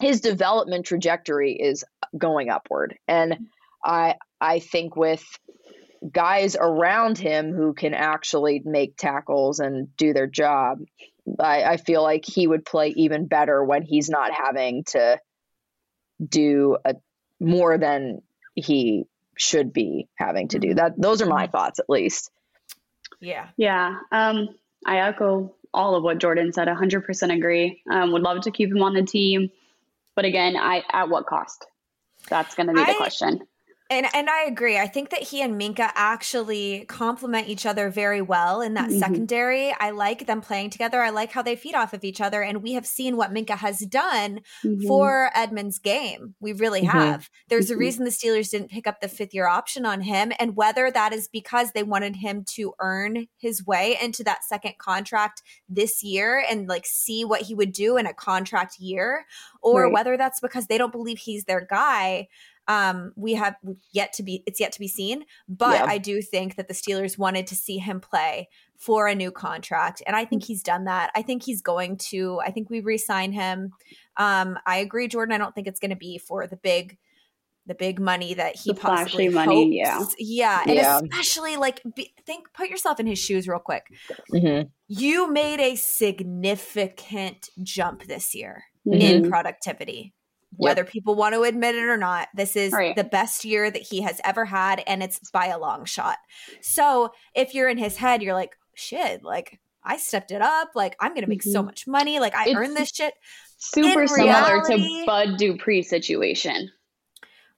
his 0.00 0.20
development 0.20 0.86
trajectory 0.86 1.52
is 1.52 1.84
going 2.16 2.50
upward. 2.50 2.96
And 3.08 3.48
I 3.84 4.16
I 4.40 4.58
think 4.58 4.96
with 4.96 5.24
guys 6.12 6.56
around 6.58 7.18
him 7.18 7.52
who 7.52 7.72
can 7.72 7.94
actually 7.94 8.62
make 8.64 8.96
tackles 8.96 9.60
and 9.60 9.94
do 9.96 10.12
their 10.12 10.26
job, 10.26 10.78
I, 11.40 11.62
I 11.62 11.76
feel 11.78 12.02
like 12.02 12.24
he 12.24 12.46
would 12.46 12.64
play 12.64 12.88
even 12.96 13.26
better 13.26 13.64
when 13.64 13.82
he's 13.82 14.08
not 14.08 14.32
having 14.32 14.84
to 14.88 15.18
do 16.26 16.76
a 16.84 16.94
more 17.40 17.78
than 17.78 18.20
he 18.54 19.04
should 19.36 19.72
be 19.72 20.08
having 20.16 20.48
to 20.48 20.58
do. 20.58 20.74
That 20.74 21.00
those 21.00 21.22
are 21.22 21.26
my 21.26 21.46
thoughts 21.46 21.78
at 21.78 21.88
least. 21.88 22.30
Yeah. 23.20 23.48
Yeah. 23.56 23.96
Um, 24.12 24.48
I 24.84 24.98
echo 24.98 25.54
all 25.72 25.94
of 25.94 26.02
what 26.02 26.18
Jordan 26.18 26.52
said. 26.52 26.68
100% 26.68 27.36
agree. 27.36 27.82
Um, 27.90 28.12
would 28.12 28.22
love 28.22 28.42
to 28.42 28.50
keep 28.50 28.70
him 28.70 28.82
on 28.82 28.94
the 28.94 29.02
team, 29.02 29.50
but 30.14 30.24
again, 30.24 30.56
I 30.56 30.82
at 30.92 31.08
what 31.08 31.26
cost? 31.26 31.66
That's 32.28 32.54
going 32.54 32.68
to 32.68 32.72
be 32.72 32.82
the 32.84 32.90
I- 32.90 32.96
question. 32.96 33.46
And 33.88 34.06
and 34.14 34.28
I 34.28 34.44
agree. 34.44 34.78
I 34.78 34.88
think 34.88 35.10
that 35.10 35.22
he 35.22 35.42
and 35.42 35.60
Minkah 35.60 35.92
actually 35.94 36.84
complement 36.88 37.48
each 37.48 37.64
other 37.64 37.88
very 37.88 38.20
well 38.20 38.60
in 38.60 38.74
that 38.74 38.90
mm-hmm. 38.90 38.98
secondary. 38.98 39.72
I 39.78 39.90
like 39.90 40.26
them 40.26 40.40
playing 40.40 40.70
together. 40.70 41.00
I 41.00 41.10
like 41.10 41.30
how 41.30 41.42
they 41.42 41.54
feed 41.54 41.76
off 41.76 41.92
of 41.92 42.02
each 42.02 42.20
other. 42.20 42.42
And 42.42 42.62
we 42.62 42.72
have 42.72 42.86
seen 42.86 43.16
what 43.16 43.32
Minkah 43.32 43.58
has 43.58 43.80
done 43.80 44.40
mm-hmm. 44.64 44.86
for 44.88 45.30
Edmunds' 45.34 45.78
game. 45.78 46.34
We 46.40 46.52
really 46.52 46.82
mm-hmm. 46.82 46.98
have. 46.98 47.30
There's 47.48 47.70
a 47.70 47.74
mm-hmm. 47.74 47.80
reason 47.80 48.04
the 48.04 48.10
Steelers 48.10 48.50
didn't 48.50 48.72
pick 48.72 48.88
up 48.88 49.00
the 49.00 49.08
fifth 49.08 49.32
year 49.32 49.46
option 49.46 49.86
on 49.86 50.00
him. 50.00 50.32
And 50.40 50.56
whether 50.56 50.90
that 50.90 51.12
is 51.12 51.28
because 51.28 51.70
they 51.70 51.84
wanted 51.84 52.16
him 52.16 52.44
to 52.54 52.74
earn 52.80 53.28
his 53.36 53.64
way 53.64 53.96
into 54.02 54.24
that 54.24 54.44
second 54.44 54.78
contract 54.78 55.42
this 55.68 56.02
year 56.02 56.44
and 56.50 56.68
like 56.68 56.86
see 56.86 57.24
what 57.24 57.42
he 57.42 57.54
would 57.54 57.72
do 57.72 57.96
in 57.96 58.06
a 58.06 58.14
contract 58.14 58.80
year, 58.80 59.26
or 59.62 59.84
right. 59.84 59.92
whether 59.92 60.16
that's 60.16 60.40
because 60.40 60.66
they 60.66 60.78
don't 60.78 60.92
believe 60.92 61.18
he's 61.18 61.44
their 61.44 61.64
guy 61.64 62.26
um, 62.68 63.12
we 63.16 63.34
have 63.34 63.56
yet 63.92 64.12
to 64.14 64.22
be 64.22 64.42
it's 64.46 64.60
yet 64.60 64.72
to 64.72 64.80
be 64.80 64.88
seen 64.88 65.24
but 65.48 65.74
yeah. 65.74 65.84
i 65.84 65.98
do 65.98 66.20
think 66.20 66.56
that 66.56 66.68
the 66.68 66.74
steelers 66.74 67.18
wanted 67.18 67.46
to 67.46 67.54
see 67.54 67.78
him 67.78 68.00
play 68.00 68.48
for 68.76 69.06
a 69.06 69.14
new 69.14 69.30
contract 69.30 70.02
and 70.06 70.16
i 70.16 70.24
think 70.24 70.44
he's 70.44 70.62
done 70.62 70.84
that 70.84 71.10
i 71.14 71.22
think 71.22 71.42
he's 71.42 71.62
going 71.62 71.96
to 71.96 72.40
i 72.44 72.50
think 72.50 72.68
we 72.68 72.80
re-sign 72.80 73.32
him 73.32 73.70
um, 74.16 74.58
i 74.66 74.78
agree 74.78 75.08
jordan 75.08 75.34
i 75.34 75.38
don't 75.38 75.54
think 75.54 75.66
it's 75.66 75.80
going 75.80 75.90
to 75.90 75.96
be 75.96 76.18
for 76.18 76.46
the 76.46 76.56
big 76.56 76.98
the 77.66 77.74
big 77.74 78.00
money 78.00 78.34
that 78.34 78.56
he 78.56 78.72
the 78.72 78.78
possibly 78.78 79.28
money, 79.28 79.82
hopes. 79.82 80.14
yeah, 80.18 80.62
yeah, 80.62 80.62
and 80.66 80.74
yeah. 80.74 81.00
especially 81.02 81.56
like 81.56 81.82
be, 81.96 82.14
think, 82.24 82.46
put 82.54 82.68
yourself 82.68 83.00
in 83.00 83.06
his 83.06 83.18
shoes 83.18 83.48
real 83.48 83.58
quick. 83.58 83.86
Mm-hmm. 84.32 84.68
You 84.86 85.32
made 85.32 85.60
a 85.60 85.74
significant 85.74 87.50
jump 87.62 88.04
this 88.04 88.34
year 88.34 88.64
mm-hmm. 88.86 89.00
in 89.00 89.28
productivity 89.28 90.14
whether 90.56 90.82
yep. 90.82 90.90
people 90.90 91.14
want 91.14 91.34
to 91.34 91.42
admit 91.42 91.74
it 91.74 91.84
or 91.84 91.96
not. 91.96 92.28
This 92.34 92.56
is 92.56 92.72
right. 92.72 92.96
the 92.96 93.04
best 93.04 93.44
year 93.44 93.70
that 93.70 93.82
he 93.82 94.02
has 94.02 94.20
ever 94.24 94.44
had, 94.44 94.82
and 94.86 95.02
it's 95.02 95.18
by 95.30 95.46
a 95.46 95.58
long 95.58 95.84
shot. 95.84 96.18
So 96.60 97.12
if 97.34 97.54
you're 97.54 97.68
in 97.68 97.78
his 97.78 97.96
head, 97.96 98.22
you're 98.22 98.34
like, 98.34 98.56
shit, 98.74 99.22
like 99.22 99.60
I 99.84 99.96
stepped 99.96 100.30
it 100.30 100.42
up. 100.42 100.70
Like 100.74 100.96
I'm 101.00 101.14
gonna 101.14 101.26
make 101.26 101.40
mm-hmm. 101.40 101.52
so 101.52 101.62
much 101.62 101.86
money. 101.86 102.18
Like 102.20 102.34
I 102.34 102.46
it's 102.46 102.56
earned 102.56 102.76
this 102.76 102.90
shit. 102.90 103.14
Super 103.58 104.02
in 104.02 104.08
similar 104.08 104.62
reality, 104.62 105.00
to 105.00 105.06
Bud 105.06 105.36
Dupree 105.38 105.82
situation. 105.82 106.70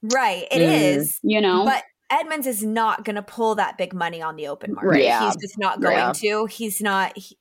Right. 0.02 0.46
It 0.50 0.60
mm. 0.60 0.96
is. 0.96 1.18
You 1.22 1.40
know. 1.40 1.64
But 1.64 1.82
Edmunds 2.10 2.46
is 2.46 2.62
not 2.62 3.04
going 3.04 3.16
to 3.16 3.22
pull 3.22 3.56
that 3.56 3.76
big 3.76 3.92
money 3.92 4.22
on 4.22 4.36
the 4.36 4.48
open 4.48 4.74
market. 4.74 5.02
Yeah. 5.02 5.26
He's 5.26 5.36
just 5.36 5.58
not 5.58 5.80
going 5.80 5.96
yeah. 5.96 6.12
to. 6.12 6.46
He's 6.46 6.80
not. 6.80 7.16
He, 7.16 7.36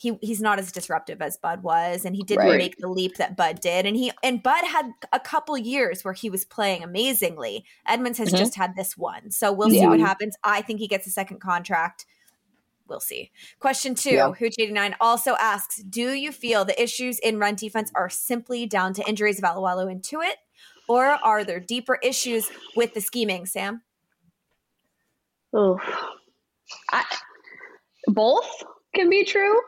he 0.00 0.16
he's 0.22 0.40
not 0.40 0.58
as 0.58 0.72
disruptive 0.72 1.20
as 1.20 1.36
Bud 1.36 1.62
was, 1.62 2.06
and 2.06 2.16
he 2.16 2.22
didn't 2.22 2.46
right. 2.46 2.56
make 2.56 2.78
the 2.78 2.88
leap 2.88 3.18
that 3.18 3.36
Bud 3.36 3.60
did. 3.60 3.84
And 3.84 3.94
he 3.94 4.10
and 4.22 4.42
Bud 4.42 4.64
had 4.64 4.92
a 5.12 5.20
couple 5.20 5.58
years 5.58 6.02
where 6.02 6.14
he 6.14 6.30
was 6.30 6.46
playing 6.46 6.82
amazingly. 6.82 7.66
Edmunds 7.86 8.16
has 8.16 8.28
mm-hmm. 8.28 8.38
just 8.38 8.54
had 8.54 8.76
this 8.76 8.96
one, 8.96 9.30
so 9.30 9.52
we'll 9.52 9.70
yeah. 9.70 9.82
see 9.82 9.86
what 9.88 10.00
happens. 10.00 10.36
I 10.42 10.62
think 10.62 10.80
he 10.80 10.88
gets 10.88 11.06
a 11.06 11.10
second 11.10 11.40
contract. 11.40 12.06
We'll 12.88 12.98
see. 12.98 13.30
Question 13.58 13.94
two, 13.94 14.12
yeah. 14.12 14.32
Hooch89 14.32 14.94
also 15.02 15.36
asks 15.38 15.82
Do 15.82 16.12
you 16.14 16.32
feel 16.32 16.64
the 16.64 16.82
issues 16.82 17.18
in 17.18 17.38
run 17.38 17.54
defense 17.54 17.92
are 17.94 18.08
simply 18.08 18.64
down 18.64 18.94
to 18.94 19.06
injuries 19.06 19.36
of 19.36 19.44
Alualu 19.44 19.92
and 19.92 20.02
Tuitt, 20.02 20.36
or 20.88 21.04
are 21.04 21.44
there 21.44 21.60
deeper 21.60 21.98
issues 22.02 22.48
with 22.74 22.94
the 22.94 23.02
scheming, 23.02 23.44
Sam? 23.44 23.82
Oh, 25.52 25.78
I, 26.90 27.04
both 28.06 28.48
can 28.94 29.10
be 29.10 29.24
true. 29.24 29.60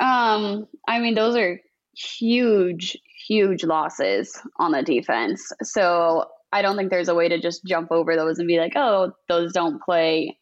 Um, 0.00 0.66
I 0.88 0.98
mean, 0.98 1.14
those 1.14 1.36
are 1.36 1.60
huge, 1.96 2.98
huge 3.26 3.64
losses 3.64 4.40
on 4.58 4.72
the 4.72 4.82
defense. 4.82 5.52
So 5.62 6.26
I 6.52 6.62
don't 6.62 6.76
think 6.76 6.90
there's 6.90 7.08
a 7.08 7.14
way 7.14 7.28
to 7.28 7.40
just 7.40 7.64
jump 7.64 7.90
over 7.90 8.16
those 8.16 8.38
and 8.38 8.48
be 8.48 8.58
like, 8.58 8.74
oh, 8.76 9.12
those 9.28 9.52
don't 9.52 9.82
play 9.82 10.38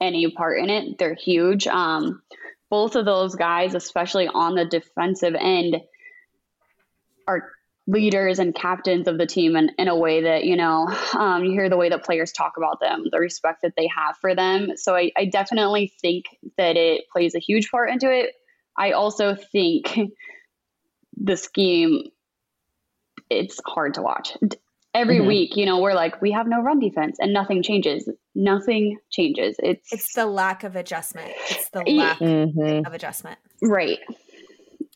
any 0.00 0.30
part 0.30 0.58
in 0.58 0.70
it. 0.70 0.98
They're 0.98 1.14
huge. 1.14 1.66
Um, 1.66 2.22
both 2.70 2.96
of 2.96 3.04
those 3.04 3.34
guys, 3.34 3.74
especially 3.74 4.28
on 4.28 4.54
the 4.54 4.64
defensive 4.64 5.34
end, 5.38 5.76
are 7.28 7.50
leaders 7.86 8.40
and 8.40 8.54
captains 8.54 9.06
of 9.06 9.18
the 9.18 9.26
team 9.26 9.54
in, 9.54 9.70
in 9.78 9.86
a 9.86 9.96
way 9.96 10.22
that, 10.22 10.44
you 10.44 10.56
know, 10.56 10.88
um, 11.14 11.44
you 11.44 11.52
hear 11.52 11.68
the 11.68 11.76
way 11.76 11.88
that 11.88 12.04
players 12.04 12.32
talk 12.32 12.54
about 12.56 12.80
them, 12.80 13.04
the 13.12 13.20
respect 13.20 13.62
that 13.62 13.74
they 13.76 13.88
have 13.96 14.16
for 14.20 14.34
them. 14.34 14.72
So 14.76 14.96
I, 14.96 15.12
I 15.16 15.26
definitely 15.26 15.92
think 16.00 16.24
that 16.58 16.76
it 16.76 17.04
plays 17.12 17.36
a 17.36 17.40
huge 17.40 17.70
part 17.70 17.90
into 17.90 18.12
it. 18.12 18.34
I 18.78 18.92
also 18.92 19.34
think 19.34 19.98
the 21.16 21.36
scheme 21.36 22.10
it's 23.30 23.60
hard 23.66 23.94
to 23.94 24.02
watch. 24.02 24.36
Every 24.94 25.18
mm-hmm. 25.18 25.26
week, 25.26 25.56
you 25.56 25.66
know, 25.66 25.80
we're 25.80 25.94
like, 25.94 26.22
we 26.22 26.32
have 26.32 26.46
no 26.46 26.62
run 26.62 26.78
defense 26.78 27.18
and 27.20 27.32
nothing 27.32 27.62
changes. 27.62 28.08
Nothing 28.34 28.98
changes. 29.10 29.56
It's 29.62 29.92
it's 29.92 30.14
the 30.14 30.26
lack 30.26 30.64
of 30.64 30.76
adjustment. 30.76 31.32
It's 31.50 31.68
the 31.70 31.82
lack 31.82 32.18
mm-hmm. 32.18 32.86
of 32.86 32.94
adjustment. 32.94 33.38
Right. 33.62 33.98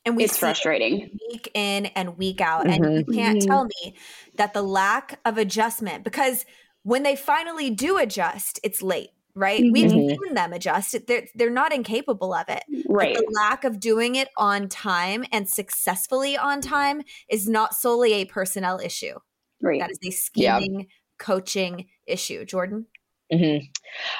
And 0.07 0.17
we 0.17 0.25
it's 0.25 0.39
frustrating 0.39 1.19
week 1.31 1.51
in 1.53 1.87
and 1.87 2.17
week 2.17 2.41
out. 2.41 2.67
Mm-hmm. 2.67 2.83
And 2.83 3.07
you 3.07 3.15
can't 3.15 3.43
tell 3.43 3.65
me 3.65 3.97
that 4.37 4.55
the 4.55 4.63
lack 4.63 5.21
of 5.27 5.37
adjustment, 5.37 6.05
because 6.05 6.47
when 6.83 7.03
they 7.03 7.17
finally 7.17 7.69
do 7.69 7.99
adjust, 7.99 8.59
it's 8.63 8.83
late 8.83 9.11
right? 9.35 9.61
Mm-hmm. 9.61 9.73
We've 9.73 9.91
seen 9.91 10.35
them 10.35 10.53
adjust. 10.53 10.97
They're 11.07 11.27
they're 11.35 11.51
not 11.51 11.73
incapable 11.73 12.35
of 12.35 12.49
it. 12.49 12.65
Right. 12.89 13.15
But 13.15 13.25
the 13.25 13.33
lack 13.35 13.65
of 13.65 13.81
doing 13.81 14.17
it 14.17 14.29
on 14.37 14.69
time 14.69 15.25
and 15.33 15.49
successfully 15.49 16.37
on 16.37 16.61
time 16.61 17.03
is 17.29 17.49
not 17.49 17.75
solely 17.75 18.15
a 18.15 18.25
personnel 18.25 18.81
issue. 18.81 19.15
Right. 19.63 19.81
That 19.81 19.91
is 19.91 19.99
a 20.05 20.11
scheming, 20.11 20.81
yeah. 20.81 20.87
coaching 21.19 21.87
issue. 22.07 22.45
Jordan. 22.45 22.87
Mm-hmm. 23.33 23.67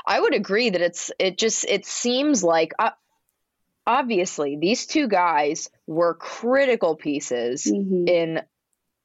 I 0.07 0.21
would 0.21 0.35
agree 0.35 0.71
that 0.71 0.81
it's 0.81 1.11
it 1.19 1.39
just 1.39 1.65
it 1.65 1.85
seems 1.85 2.45
like 2.45 2.73
uh, 2.79 2.91
obviously 3.87 4.57
these 4.61 4.87
two 4.87 5.09
guys 5.09 5.69
were 5.87 6.15
critical 6.15 6.95
pieces 6.95 7.65
mm-hmm. 7.65 8.07
in 8.07 8.43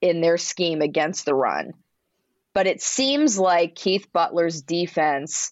in 0.02 0.22
their 0.22 0.38
scheme 0.38 0.82
against 0.82 1.26
the 1.26 1.34
run. 1.34 1.74
But 2.54 2.68
it 2.68 2.82
seems 2.82 3.38
like 3.38 3.76
Keith 3.76 4.08
Butler's 4.14 4.62
defense 4.62 5.52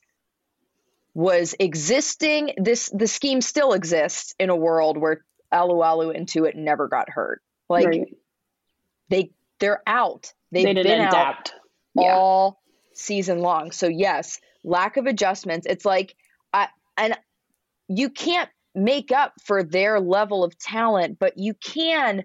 was 1.14 1.56
existing. 1.60 2.54
This 2.58 2.90
the 2.94 3.08
scheme 3.08 3.42
still 3.42 3.74
exists 3.74 4.34
in 4.40 4.50
a 4.50 4.56
world 4.56 4.98
where 4.98 5.24
Alualu 5.54 6.16
and 6.16 6.28
Tuitt 6.28 6.56
never 6.56 6.88
got 6.88 7.10
hurt. 7.10 7.42
Like 7.70 7.86
right. 7.86 8.18
they 9.10 9.32
they're 9.60 9.82
out. 9.86 10.34
They've 10.52 10.66
they 10.66 10.82
adapt. 10.82 11.16
out 11.16 11.54
yeah. 11.96 12.16
all 12.16 12.62
season 12.94 13.40
long. 13.40 13.72
So 13.72 13.88
yes, 13.88 14.40
lack 14.64 14.98
of 14.98 15.06
adjustments. 15.06 15.68
It's 15.70 15.86
like 15.86 16.16
I 16.52 16.68
and 16.98 17.18
you 17.88 18.10
can't 18.10 18.50
make 18.76 19.12
up 19.12 19.34
for 19.44 19.64
their 19.64 20.00
level 20.00 20.44
of 20.44 20.58
talent, 20.58 21.20
but 21.20 21.38
you 21.38 21.54
can 21.54 22.24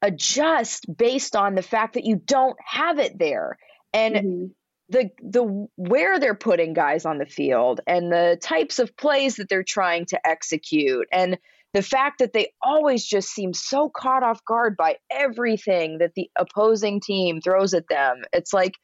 adjust 0.00 0.86
based 0.94 1.36
on 1.36 1.54
the 1.54 1.62
fact 1.62 1.94
that 1.94 2.04
you 2.04 2.16
don't 2.16 2.56
have 2.64 2.98
it 2.98 3.18
there. 3.18 3.58
And 3.92 4.14
mm-hmm 4.14 4.44
the 4.92 5.10
the 5.22 5.68
where 5.76 6.18
they're 6.18 6.34
putting 6.34 6.74
guys 6.74 7.06
on 7.06 7.18
the 7.18 7.26
field 7.26 7.80
and 7.86 8.12
the 8.12 8.38
types 8.40 8.78
of 8.78 8.94
plays 8.96 9.36
that 9.36 9.48
they're 9.48 9.64
trying 9.64 10.04
to 10.06 10.26
execute 10.26 11.08
and 11.10 11.38
the 11.72 11.82
fact 11.82 12.18
that 12.18 12.34
they 12.34 12.52
always 12.62 13.02
just 13.02 13.30
seem 13.30 13.54
so 13.54 13.88
caught 13.88 14.22
off 14.22 14.44
guard 14.44 14.76
by 14.76 14.98
everything 15.10 15.98
that 15.98 16.12
the 16.14 16.30
opposing 16.38 17.00
team 17.00 17.40
throws 17.40 17.72
at 17.72 17.88
them. 17.88 18.22
It's 18.34 18.52
like 18.52 18.74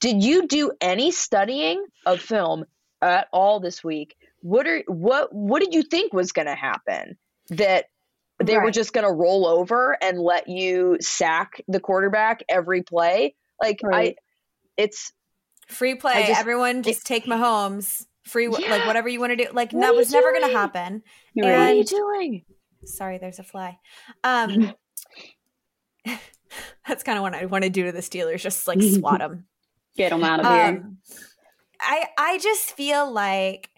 did 0.00 0.22
you 0.22 0.46
do 0.46 0.72
any 0.80 1.10
studying 1.10 1.84
of 2.06 2.20
film 2.20 2.64
at 3.02 3.28
all 3.30 3.60
this 3.60 3.84
week? 3.84 4.16
What 4.40 4.66
are 4.66 4.82
what 4.86 5.34
what 5.34 5.60
did 5.60 5.74
you 5.74 5.82
think 5.82 6.14
was 6.14 6.32
going 6.32 6.48
to 6.48 6.54
happen? 6.54 7.18
That 7.50 7.86
they 8.42 8.56
right. 8.56 8.64
were 8.64 8.70
just 8.70 8.94
going 8.94 9.06
to 9.06 9.12
roll 9.12 9.46
over 9.46 9.96
and 10.02 10.18
let 10.18 10.48
you 10.48 10.96
sack 11.00 11.60
the 11.68 11.80
quarterback 11.80 12.42
every 12.48 12.82
play? 12.82 13.34
Like 13.62 13.80
right. 13.84 14.16
I 14.18 14.22
it's 14.76 15.12
Free 15.68 15.94
play. 15.94 16.26
Just, 16.26 16.40
Everyone 16.40 16.82
just 16.82 17.00
it, 17.00 17.04
take 17.04 17.24
Mahomes. 17.26 18.06
Free, 18.24 18.44
yeah. 18.44 18.70
like 18.70 18.86
whatever 18.86 19.08
you 19.08 19.20
want 19.20 19.30
to 19.32 19.36
do. 19.36 19.50
Like 19.52 19.72
what 19.72 19.82
that 19.82 19.94
was 19.94 20.10
never 20.10 20.32
going 20.32 20.48
to 20.50 20.56
happen. 20.56 21.02
And, 21.36 21.44
what 21.44 21.54
are 21.54 21.72
you 21.72 21.84
doing? 21.84 22.44
Sorry, 22.84 23.18
there's 23.18 23.38
a 23.38 23.42
fly. 23.42 23.78
Um, 24.22 24.72
that's 26.86 27.02
kind 27.02 27.18
of 27.18 27.22
what 27.22 27.34
I 27.34 27.46
want 27.46 27.64
to 27.64 27.70
do 27.70 27.84
to 27.84 27.92
the 27.92 28.00
Steelers. 28.00 28.40
Just 28.40 28.66
like 28.66 28.80
swat 28.82 29.18
them, 29.20 29.46
get 29.96 30.10
them 30.10 30.24
out 30.24 30.40
of 30.40 30.46
here. 30.46 30.82
Um, 30.82 30.98
I 31.80 32.06
I 32.16 32.38
just 32.38 32.72
feel 32.72 33.10
like 33.10 33.70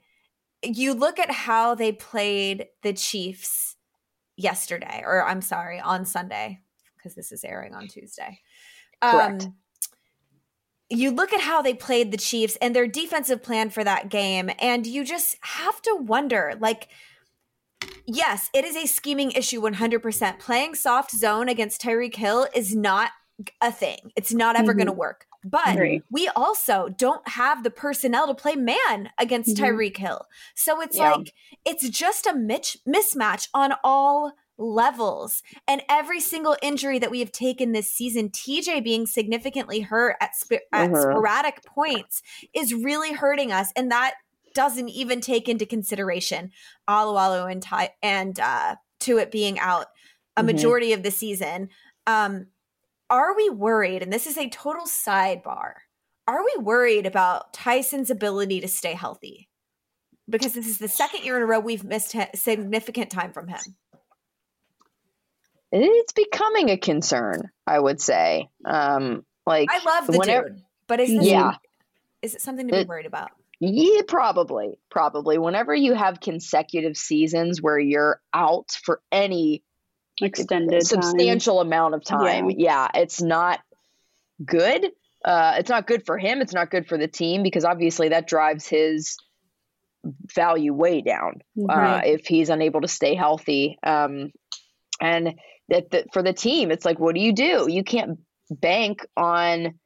you 0.62 0.94
look 0.94 1.18
at 1.18 1.30
how 1.30 1.74
they 1.74 1.92
played 1.92 2.66
the 2.82 2.92
Chiefs 2.92 3.76
yesterday, 4.36 5.02
or 5.04 5.24
I'm 5.24 5.40
sorry, 5.40 5.80
on 5.80 6.04
Sunday, 6.04 6.60
because 6.96 7.14
this 7.14 7.32
is 7.32 7.44
airing 7.44 7.74
on 7.74 7.88
Tuesday. 7.88 8.40
Correct. 9.02 9.48
You 10.88 11.10
look 11.10 11.32
at 11.32 11.40
how 11.40 11.62
they 11.62 11.74
played 11.74 12.12
the 12.12 12.16
Chiefs 12.16 12.56
and 12.60 12.74
their 12.74 12.86
defensive 12.86 13.42
plan 13.42 13.70
for 13.70 13.82
that 13.82 14.08
game, 14.08 14.50
and 14.60 14.86
you 14.86 15.04
just 15.04 15.36
have 15.40 15.82
to 15.82 15.96
wonder 15.96 16.54
like, 16.60 16.88
yes, 18.06 18.50
it 18.54 18.64
is 18.64 18.76
a 18.76 18.86
scheming 18.86 19.32
issue 19.32 19.60
100%. 19.60 20.38
Playing 20.38 20.74
soft 20.74 21.10
zone 21.10 21.48
against 21.48 21.82
Tyreek 21.82 22.14
Hill 22.14 22.46
is 22.54 22.74
not 22.74 23.10
a 23.60 23.72
thing. 23.72 24.12
It's 24.16 24.32
not 24.32 24.56
ever 24.56 24.72
mm-hmm. 24.72 24.78
going 24.78 24.86
to 24.86 24.92
work. 24.92 25.26
But 25.44 25.78
we 26.10 26.28
also 26.34 26.88
don't 26.88 27.26
have 27.28 27.62
the 27.62 27.70
personnel 27.70 28.26
to 28.26 28.34
play 28.34 28.56
man 28.56 29.10
against 29.16 29.56
mm-hmm. 29.56 29.64
Tyreek 29.64 29.96
Hill. 29.96 30.26
So 30.56 30.80
it's 30.80 30.96
yeah. 30.96 31.12
like 31.12 31.32
it's 31.64 31.88
just 31.88 32.26
a 32.26 32.34
mitch- 32.34 32.78
mismatch 32.86 33.48
on 33.54 33.74
all 33.84 34.32
levels. 34.58 35.42
And 35.68 35.82
every 35.88 36.20
single 36.20 36.56
injury 36.62 36.98
that 36.98 37.10
we 37.10 37.20
have 37.20 37.32
taken 37.32 37.72
this 37.72 37.90
season, 37.90 38.30
TJ 38.30 38.82
being 38.82 39.06
significantly 39.06 39.80
hurt 39.80 40.16
at, 40.20 40.34
sp- 40.36 40.64
at 40.72 40.90
uh-huh. 40.90 41.02
sporadic 41.02 41.64
points, 41.64 42.22
is 42.54 42.74
really 42.74 43.12
hurting 43.12 43.52
us. 43.52 43.72
And 43.76 43.90
that 43.90 44.14
doesn't 44.54 44.88
even 44.88 45.20
take 45.20 45.48
into 45.48 45.66
consideration 45.66 46.50
Alualu 46.88 47.52
and 47.52 47.62
Ty- 47.62 47.94
and 48.02 48.40
uh, 48.40 48.76
Tuitt 49.00 49.30
being 49.30 49.58
out 49.58 49.86
a 50.36 50.40
mm-hmm. 50.40 50.46
majority 50.46 50.92
of 50.92 51.02
the 51.02 51.10
season. 51.10 51.68
Um, 52.06 52.46
are 53.10 53.36
we 53.36 53.50
worried? 53.50 54.02
And 54.02 54.12
this 54.12 54.26
is 54.26 54.38
a 54.38 54.48
total 54.48 54.86
sidebar. 54.86 55.74
Are 56.26 56.42
we 56.42 56.56
worried 56.62 57.06
about 57.06 57.52
Tyson's 57.52 58.10
ability 58.10 58.60
to 58.60 58.68
stay 58.68 58.94
healthy? 58.94 59.48
Because 60.28 60.54
this 60.54 60.66
is 60.66 60.78
the 60.78 60.88
second 60.88 61.24
year 61.24 61.36
in 61.36 61.42
a 61.42 61.46
row 61.46 61.60
we've 61.60 61.84
missed 61.84 62.16
significant 62.34 63.10
time 63.10 63.32
from 63.32 63.46
him. 63.46 63.60
It's 65.72 66.12
becoming 66.12 66.70
a 66.70 66.76
concern, 66.76 67.50
I 67.66 67.78
would 67.78 68.00
say. 68.00 68.48
Um, 68.64 69.24
like 69.46 69.68
I 69.70 69.82
love 69.84 70.06
the 70.06 70.18
whenever, 70.18 70.50
dude, 70.50 70.62
but 70.86 71.00
is 71.00 71.10
this 71.10 71.26
yeah, 71.26 71.56
is 72.22 72.34
it 72.34 72.40
something 72.40 72.68
to 72.68 72.72
be 72.72 72.84
worried 72.84 73.06
about? 73.06 73.30
Yeah, 73.58 74.02
probably, 74.06 74.78
probably. 74.90 75.38
Whenever 75.38 75.74
you 75.74 75.94
have 75.94 76.20
consecutive 76.20 76.96
seasons 76.96 77.62
where 77.62 77.78
you're 77.78 78.20
out 78.34 78.70
for 78.84 79.00
any 79.10 79.62
extended 80.20 80.86
substantial 80.86 81.58
time. 81.58 81.66
amount 81.66 81.94
of 81.94 82.04
time, 82.04 82.50
yeah. 82.50 82.56
yeah, 82.92 83.02
it's 83.02 83.22
not 83.22 83.60
good. 84.44 84.90
Uh, 85.24 85.54
it's 85.58 85.70
not 85.70 85.86
good 85.86 86.04
for 86.04 86.18
him. 86.18 86.40
It's 86.40 86.52
not 86.52 86.70
good 86.70 86.86
for 86.86 86.98
the 86.98 87.08
team 87.08 87.42
because 87.42 87.64
obviously 87.64 88.10
that 88.10 88.28
drives 88.28 88.66
his 88.66 89.16
value 90.34 90.72
way 90.72 91.00
down 91.00 91.40
right. 91.56 91.98
uh, 91.98 92.02
if 92.04 92.26
he's 92.26 92.50
unable 92.50 92.82
to 92.82 92.88
stay 92.88 93.14
healthy. 93.14 93.78
Um, 93.82 94.30
and 95.00 95.34
that, 95.68 95.90
that 95.90 96.12
for 96.12 96.22
the 96.22 96.32
team, 96.32 96.70
it's 96.70 96.84
like, 96.84 96.98
what 96.98 97.14
do 97.14 97.20
you 97.20 97.32
do? 97.32 97.66
You 97.68 97.84
can't 97.84 98.18
bank 98.50 99.04
on 99.16 99.78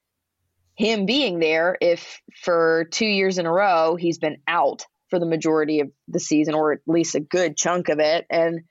him 0.77 1.07
being 1.07 1.39
there 1.39 1.77
if 1.81 2.21
for 2.43 2.87
two 2.91 3.07
years 3.07 3.39
in 3.39 3.47
a 3.47 3.53
row 3.53 3.97
he's 3.97 4.19
been 4.19 4.39
out 4.47 4.85
for 5.11 5.19
the 5.19 5.27
majority 5.27 5.81
of 5.81 5.91
the 6.09 6.21
season 6.21 6.55
or 6.55 6.73
at 6.73 6.81
least 6.87 7.15
a 7.15 7.21
good 7.21 7.57
chunk 7.57 7.89
of 7.89 7.99
it. 7.99 8.27
And 8.31 8.63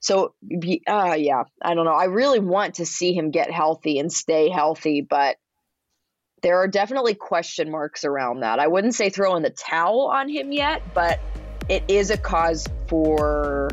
so, 0.00 0.34
uh, 0.88 1.14
yeah, 1.18 1.42
I 1.62 1.74
don't 1.74 1.84
know. 1.84 1.92
I 1.92 2.04
really 2.04 2.38
want 2.38 2.76
to 2.76 2.86
see 2.86 3.12
him 3.12 3.30
get 3.30 3.50
healthy 3.50 3.98
and 3.98 4.12
stay 4.12 4.48
healthy, 4.48 5.02
but 5.02 5.36
there 6.42 6.58
are 6.58 6.68
definitely 6.68 7.14
question 7.14 7.70
marks 7.70 8.04
around 8.04 8.40
that. 8.40 8.60
I 8.60 8.68
wouldn't 8.68 8.94
say 8.94 9.10
throw 9.10 9.34
in 9.34 9.42
the 9.42 9.50
towel 9.50 10.10
on 10.12 10.28
him 10.28 10.52
yet, 10.52 10.82
but 10.94 11.18
it 11.68 11.82
is 11.88 12.10
a 12.10 12.16
cause 12.16 12.66
for 12.86 13.68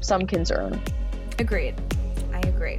some 0.00 0.26
concern. 0.26 0.80
Agreed. 1.38 1.74
I 2.38 2.48
agree. 2.48 2.78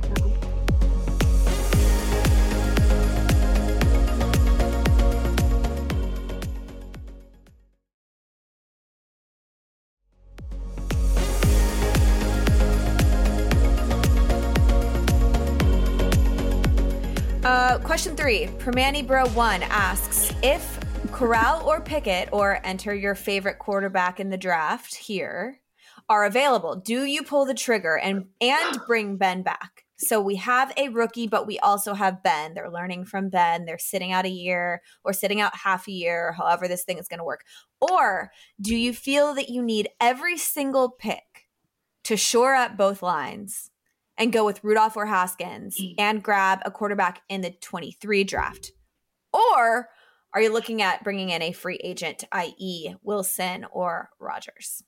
Uh, 17.43 17.79
question 17.79 18.15
three, 18.15 18.45
Permani 18.59 19.05
Bro 19.05 19.27
One 19.29 19.63
asks 19.63 20.33
if 20.41 20.79
Corral 21.11 21.67
or 21.67 21.81
Pickett 21.81 22.29
or 22.31 22.61
enter 22.63 22.93
your 22.93 23.15
favorite 23.15 23.59
quarterback 23.59 24.21
in 24.21 24.29
the 24.29 24.37
draft 24.37 24.95
here 24.95 25.59
are 26.07 26.25
available, 26.25 26.75
do 26.75 27.03
you 27.03 27.23
pull 27.23 27.45
the 27.45 27.53
trigger 27.53 27.97
and 27.97 28.25
and 28.41 28.79
bring 28.87 29.17
Ben 29.17 29.43
back? 29.43 29.85
So 30.01 30.21
we 30.21 30.37
have 30.37 30.71
a 30.77 30.87
rookie, 30.89 31.27
but 31.27 31.45
we 31.45 31.59
also 31.59 31.93
have 31.93 32.23
Ben. 32.23 32.53
They're 32.53 32.71
learning 32.71 33.05
from 33.05 33.29
Ben. 33.29 33.65
They're 33.65 33.77
sitting 33.77 34.13
out 34.13 34.25
a 34.25 34.29
year 34.29 34.81
or 35.03 35.11
sitting 35.11 35.41
out 35.41 35.57
half 35.57 35.89
a 35.89 35.91
year, 35.91 36.31
however 36.31 36.67
this 36.67 36.85
thing 36.85 36.97
is 36.97 37.09
going 37.09 37.17
to 37.17 37.25
work. 37.25 37.43
Or 37.81 38.31
do 38.61 38.75
you 38.75 38.93
feel 38.93 39.33
that 39.33 39.49
you 39.49 39.61
need 39.61 39.89
every 39.99 40.37
single 40.37 40.89
pick 40.89 41.49
to 42.05 42.15
shore 42.15 42.55
up 42.55 42.77
both 42.77 43.03
lines 43.03 43.71
and 44.17 44.31
go 44.31 44.45
with 44.45 44.63
Rudolph 44.63 44.95
or 44.95 45.05
Haskins 45.05 45.77
mm. 45.79 45.95
and 45.97 46.23
grab 46.23 46.59
a 46.63 46.71
quarterback 46.71 47.21
in 47.27 47.41
the 47.41 47.51
23 47.51 48.23
draft? 48.23 48.71
Or 49.33 49.89
are 50.33 50.41
you 50.41 50.53
looking 50.53 50.81
at 50.81 51.03
bringing 51.03 51.29
in 51.29 51.41
a 51.41 51.51
free 51.51 51.79
agent, 51.83 52.23
i.e., 52.31 52.95
Wilson 53.03 53.65
or 53.71 54.09
Rodgers? 54.17 54.83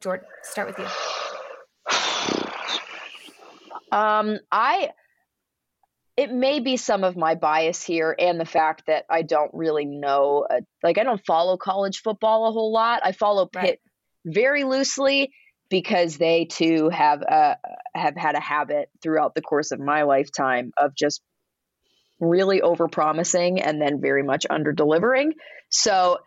Jordan, 0.00 0.26
start 0.42 0.68
with 0.68 0.78
you. 0.78 0.86
Um, 3.90 4.38
I 4.52 4.90
it 6.16 6.32
may 6.32 6.58
be 6.58 6.76
some 6.76 7.04
of 7.04 7.16
my 7.16 7.36
bias 7.36 7.82
here 7.82 8.14
and 8.18 8.40
the 8.40 8.44
fact 8.44 8.82
that 8.88 9.04
I 9.08 9.22
don't 9.22 9.52
really 9.54 9.84
know 9.84 10.46
uh, 10.50 10.60
like 10.82 10.98
I 10.98 11.04
don't 11.04 11.24
follow 11.26 11.56
college 11.56 12.00
football 12.02 12.46
a 12.46 12.52
whole 12.52 12.72
lot. 12.72 13.00
I 13.04 13.12
follow 13.12 13.46
Pitt 13.46 13.62
right. 13.62 13.78
very 14.24 14.64
loosely 14.64 15.30
because 15.70 16.16
they 16.16 16.44
too 16.44 16.88
have 16.90 17.22
uh, 17.22 17.54
have 17.94 18.16
had 18.16 18.34
a 18.34 18.40
habit 18.40 18.90
throughout 19.02 19.34
the 19.34 19.42
course 19.42 19.70
of 19.70 19.80
my 19.80 20.02
lifetime 20.02 20.72
of 20.76 20.94
just 20.94 21.22
really 22.20 22.62
over 22.62 22.88
promising 22.88 23.60
and 23.60 23.80
then 23.80 24.00
very 24.00 24.22
much 24.22 24.44
under 24.50 24.72
delivering. 24.72 25.34
So 25.70 26.18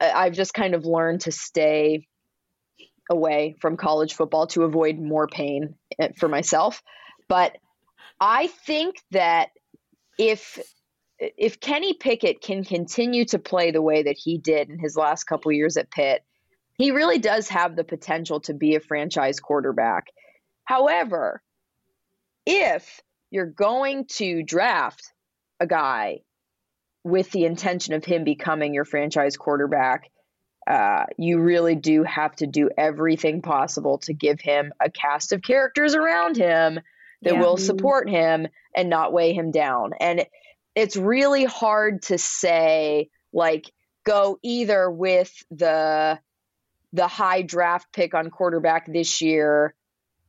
I've 0.00 0.32
just 0.32 0.54
kind 0.54 0.74
of 0.74 0.84
learned 0.84 1.22
to 1.22 1.32
stay 1.32 2.06
away 3.10 3.56
from 3.60 3.76
college 3.76 4.14
football 4.14 4.46
to 4.48 4.62
avoid 4.62 4.98
more 4.98 5.26
pain 5.26 5.74
eh, 5.98 6.08
for 6.18 6.28
myself. 6.28 6.82
But 7.28 7.56
I 8.20 8.46
think 8.46 8.96
that 9.10 9.50
if 10.18 10.58
if 11.18 11.60
Kenny 11.60 11.94
Pickett 11.94 12.40
can 12.40 12.64
continue 12.64 13.24
to 13.26 13.38
play 13.38 13.70
the 13.70 13.82
way 13.82 14.02
that 14.02 14.16
he 14.18 14.38
did 14.38 14.68
in 14.68 14.78
his 14.78 14.96
last 14.96 15.24
couple 15.24 15.52
years 15.52 15.76
at 15.76 15.90
Pitt, 15.90 16.22
he 16.76 16.90
really 16.90 17.18
does 17.18 17.48
have 17.48 17.76
the 17.76 17.84
potential 17.84 18.40
to 18.40 18.54
be 18.54 18.74
a 18.74 18.80
franchise 18.80 19.38
quarterback. 19.38 20.08
However, 20.64 21.42
if 22.46 23.00
you're 23.30 23.46
going 23.46 24.06
to 24.16 24.42
draft 24.42 25.12
a 25.60 25.66
guy 25.66 26.20
with 27.04 27.30
the 27.30 27.44
intention 27.44 27.94
of 27.94 28.04
him 28.04 28.24
becoming 28.24 28.74
your 28.74 28.84
franchise 28.84 29.36
quarterback, 29.36 30.10
uh, 30.66 31.04
you 31.18 31.40
really 31.40 31.74
do 31.74 32.04
have 32.04 32.34
to 32.36 32.46
do 32.46 32.70
everything 32.76 33.42
possible 33.42 33.98
to 33.98 34.14
give 34.14 34.40
him 34.40 34.72
a 34.80 34.90
cast 34.90 35.32
of 35.32 35.42
characters 35.42 35.94
around 35.94 36.36
him 36.36 36.80
that 37.22 37.34
yeah. 37.34 37.40
will 37.40 37.56
support 37.56 38.08
him 38.08 38.46
and 38.74 38.88
not 38.88 39.12
weigh 39.12 39.32
him 39.32 39.50
down. 39.50 39.92
And 40.00 40.24
it's 40.74 40.96
really 40.96 41.44
hard 41.44 42.02
to 42.02 42.18
say, 42.18 43.10
like, 43.32 43.70
go 44.04 44.38
either 44.42 44.90
with 44.90 45.32
the 45.50 46.18
the 46.92 47.08
high 47.08 47.42
draft 47.42 47.92
pick 47.92 48.14
on 48.14 48.30
quarterback 48.30 48.86
this 48.86 49.20
year 49.20 49.74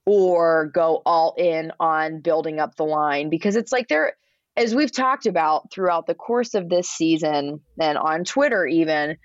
or 0.06 0.71
go 0.74 1.02
all 1.06 1.36
in 1.38 1.71
on 1.80 2.21
building 2.21 2.60
up 2.60 2.76
the 2.76 2.84
line 2.84 3.30
because 3.30 3.56
it's 3.56 3.71
like 3.71 3.88
there 3.88 4.13
as 4.58 4.74
we've 4.74 4.91
talked 4.91 5.28
about 5.28 5.71
throughout 5.71 6.08
the 6.08 6.15
course 6.15 6.56
of 6.56 6.67
this 6.67 6.89
season 6.89 7.62
and 7.80 7.98
on 8.00 8.24
Twitter 8.24 8.65
even 8.65 9.15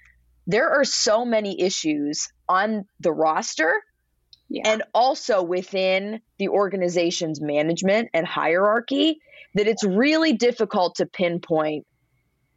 there 0.46 0.70
are 0.70 0.84
so 0.84 1.24
many 1.24 1.60
issues 1.60 2.28
on 2.48 2.86
the 3.00 3.12
roster 3.12 3.82
yeah. 4.48 4.62
and 4.64 4.82
also 4.94 5.42
within 5.42 6.20
the 6.38 6.48
organization's 6.48 7.40
management 7.40 8.08
and 8.12 8.26
hierarchy 8.26 9.20
that 9.54 9.66
it's 9.66 9.84
really 9.84 10.32
difficult 10.32 10.96
to 10.96 11.06
pinpoint 11.06 11.86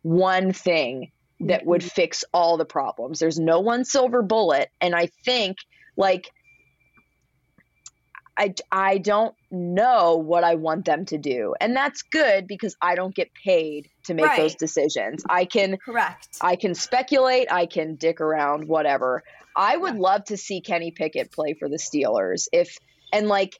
one 0.01 0.53
thing 0.53 1.11
that 1.39 1.65
would 1.65 1.81
mm-hmm. 1.81 1.89
fix 1.89 2.23
all 2.33 2.57
the 2.57 2.65
problems. 2.65 3.19
There's 3.19 3.39
no 3.39 3.59
one 3.59 3.85
silver 3.85 4.21
bullet. 4.21 4.69
And 4.81 4.95
I 4.95 5.09
think, 5.25 5.57
like, 5.97 6.29
I, 8.37 8.53
I 8.71 8.97
don't 8.97 9.35
know 9.53 10.17
what 10.17 10.43
I 10.43 10.55
want 10.55 10.85
them 10.85 11.05
to 11.05 11.17
do. 11.17 11.53
And 11.61 11.75
that's 11.75 12.01
good 12.01 12.47
because 12.47 12.75
I 12.81 12.95
don't 12.95 13.15
get 13.15 13.31
paid 13.33 13.89
to 14.05 14.13
make 14.13 14.25
right. 14.25 14.37
those 14.37 14.55
decisions. 14.55 15.23
I 15.29 15.45
can 15.45 15.77
correct. 15.77 16.37
I 16.41 16.55
can 16.55 16.75
speculate, 16.75 17.51
I 17.51 17.67
can 17.67 17.95
dick 17.95 18.19
around, 18.19 18.67
whatever. 18.67 19.23
I 19.55 19.77
would 19.77 19.95
yeah. 19.95 20.01
love 20.01 20.23
to 20.25 20.37
see 20.37 20.61
Kenny 20.61 20.91
Pickett 20.91 21.31
play 21.31 21.53
for 21.53 21.69
the 21.69 21.77
Steelers. 21.77 22.47
If 22.51 22.77
and 23.13 23.27
like 23.27 23.57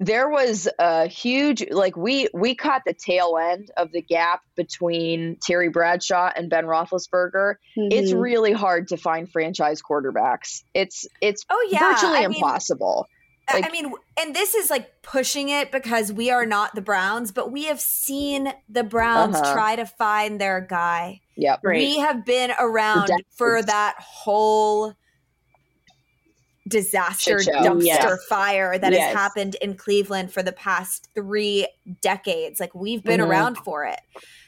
there 0.00 0.28
was 0.28 0.68
a 0.78 1.06
huge 1.06 1.64
like 1.70 1.96
we 1.96 2.28
we 2.34 2.54
caught 2.54 2.82
the 2.84 2.94
tail 2.94 3.38
end 3.40 3.70
of 3.76 3.92
the 3.92 4.02
gap 4.02 4.42
between 4.56 5.38
Terry 5.40 5.68
Bradshaw 5.68 6.30
and 6.34 6.50
Ben 6.50 6.64
Roethlisberger. 6.64 7.54
Mm-hmm. 7.78 7.88
It's 7.90 8.12
really 8.12 8.52
hard 8.52 8.88
to 8.88 8.96
find 8.96 9.30
franchise 9.30 9.80
quarterbacks. 9.82 10.64
It's 10.74 11.06
it's 11.20 11.44
oh 11.48 11.68
yeah, 11.70 11.94
virtually 11.94 12.18
I 12.18 12.24
impossible. 12.24 13.06
Mean, 13.08 13.13
Like, 13.52 13.66
I 13.66 13.70
mean, 13.70 13.92
and 14.18 14.34
this 14.34 14.54
is 14.54 14.70
like 14.70 15.02
pushing 15.02 15.50
it 15.50 15.70
because 15.70 16.12
we 16.12 16.30
are 16.30 16.46
not 16.46 16.74
the 16.74 16.80
Browns, 16.80 17.30
but 17.30 17.52
we 17.52 17.64
have 17.64 17.80
seen 17.80 18.52
the 18.68 18.82
Browns 18.84 19.36
Uh-huh. 19.36 19.52
try 19.52 19.76
to 19.76 19.84
find 19.86 20.40
their 20.40 20.60
guy. 20.60 21.20
yep. 21.36 21.60
Right. 21.62 21.76
We 21.78 21.98
have 21.98 22.24
been 22.24 22.52
around 22.58 23.10
for 23.36 23.60
that 23.62 23.96
whole 23.98 24.94
disaster 26.68 27.36
dumpster 27.38 27.82
Yes. 27.84 28.24
fire 28.28 28.78
that 28.78 28.92
Yes. 28.92 29.08
has 29.08 29.14
happened 29.16 29.56
in 29.56 29.76
Cleveland 29.76 30.32
for 30.32 30.42
the 30.42 30.52
past 30.52 31.08
three 31.14 31.68
decades. 32.00 32.58
Like 32.60 32.74
we've 32.74 33.02
been 33.04 33.20
Mhm. 33.20 33.26
around 33.28 33.58
for 33.58 33.84
it. 33.84 34.00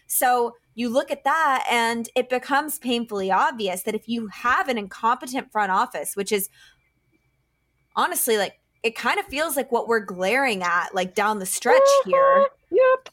So 0.06 0.56
you 0.74 0.88
look 0.88 1.10
at 1.10 1.24
that 1.24 1.66
and 1.70 2.08
it 2.14 2.28
becomes 2.30 2.78
painfully 2.78 3.30
obvious 3.30 3.82
that 3.82 3.94
if 3.94 4.08
you 4.08 4.28
have 4.28 4.68
an 4.68 4.78
incompetent 4.78 5.52
front 5.52 5.72
office, 5.72 6.14
which 6.16 6.32
is 6.32 6.48
honestly 7.96 8.38
like 8.38 8.60
it 8.86 8.94
kind 8.96 9.18
of 9.18 9.26
feels 9.26 9.56
like 9.56 9.70
what 9.72 9.88
we're 9.88 10.00
glaring 10.00 10.62
at 10.62 10.94
like 10.94 11.14
down 11.14 11.38
the 11.38 11.46
stretch 11.46 11.80
here 12.04 12.46
Yep. 12.70 13.08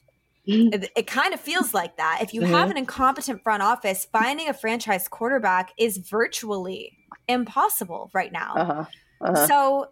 it, 0.45 0.91
it 0.95 1.07
kind 1.07 1.33
of 1.33 1.39
feels 1.39 1.73
like 1.73 1.97
that. 1.97 2.19
If 2.21 2.33
you 2.33 2.41
Mhm. 2.41 2.49
have 2.49 2.69
an 2.69 2.77
incompetent 2.77 3.41
front 3.43 3.63
office, 3.63 4.05
finding 4.11 4.49
a 4.49 4.53
franchise 4.53 5.07
quarterback 5.07 5.71
is 5.77 5.97
virtually 5.97 6.97
impossible 7.27 8.09
right 8.13 8.31
now. 8.31 8.53
Uh-huh. 8.55 8.85
Uh-huh. 9.21 9.47
So, 9.47 9.87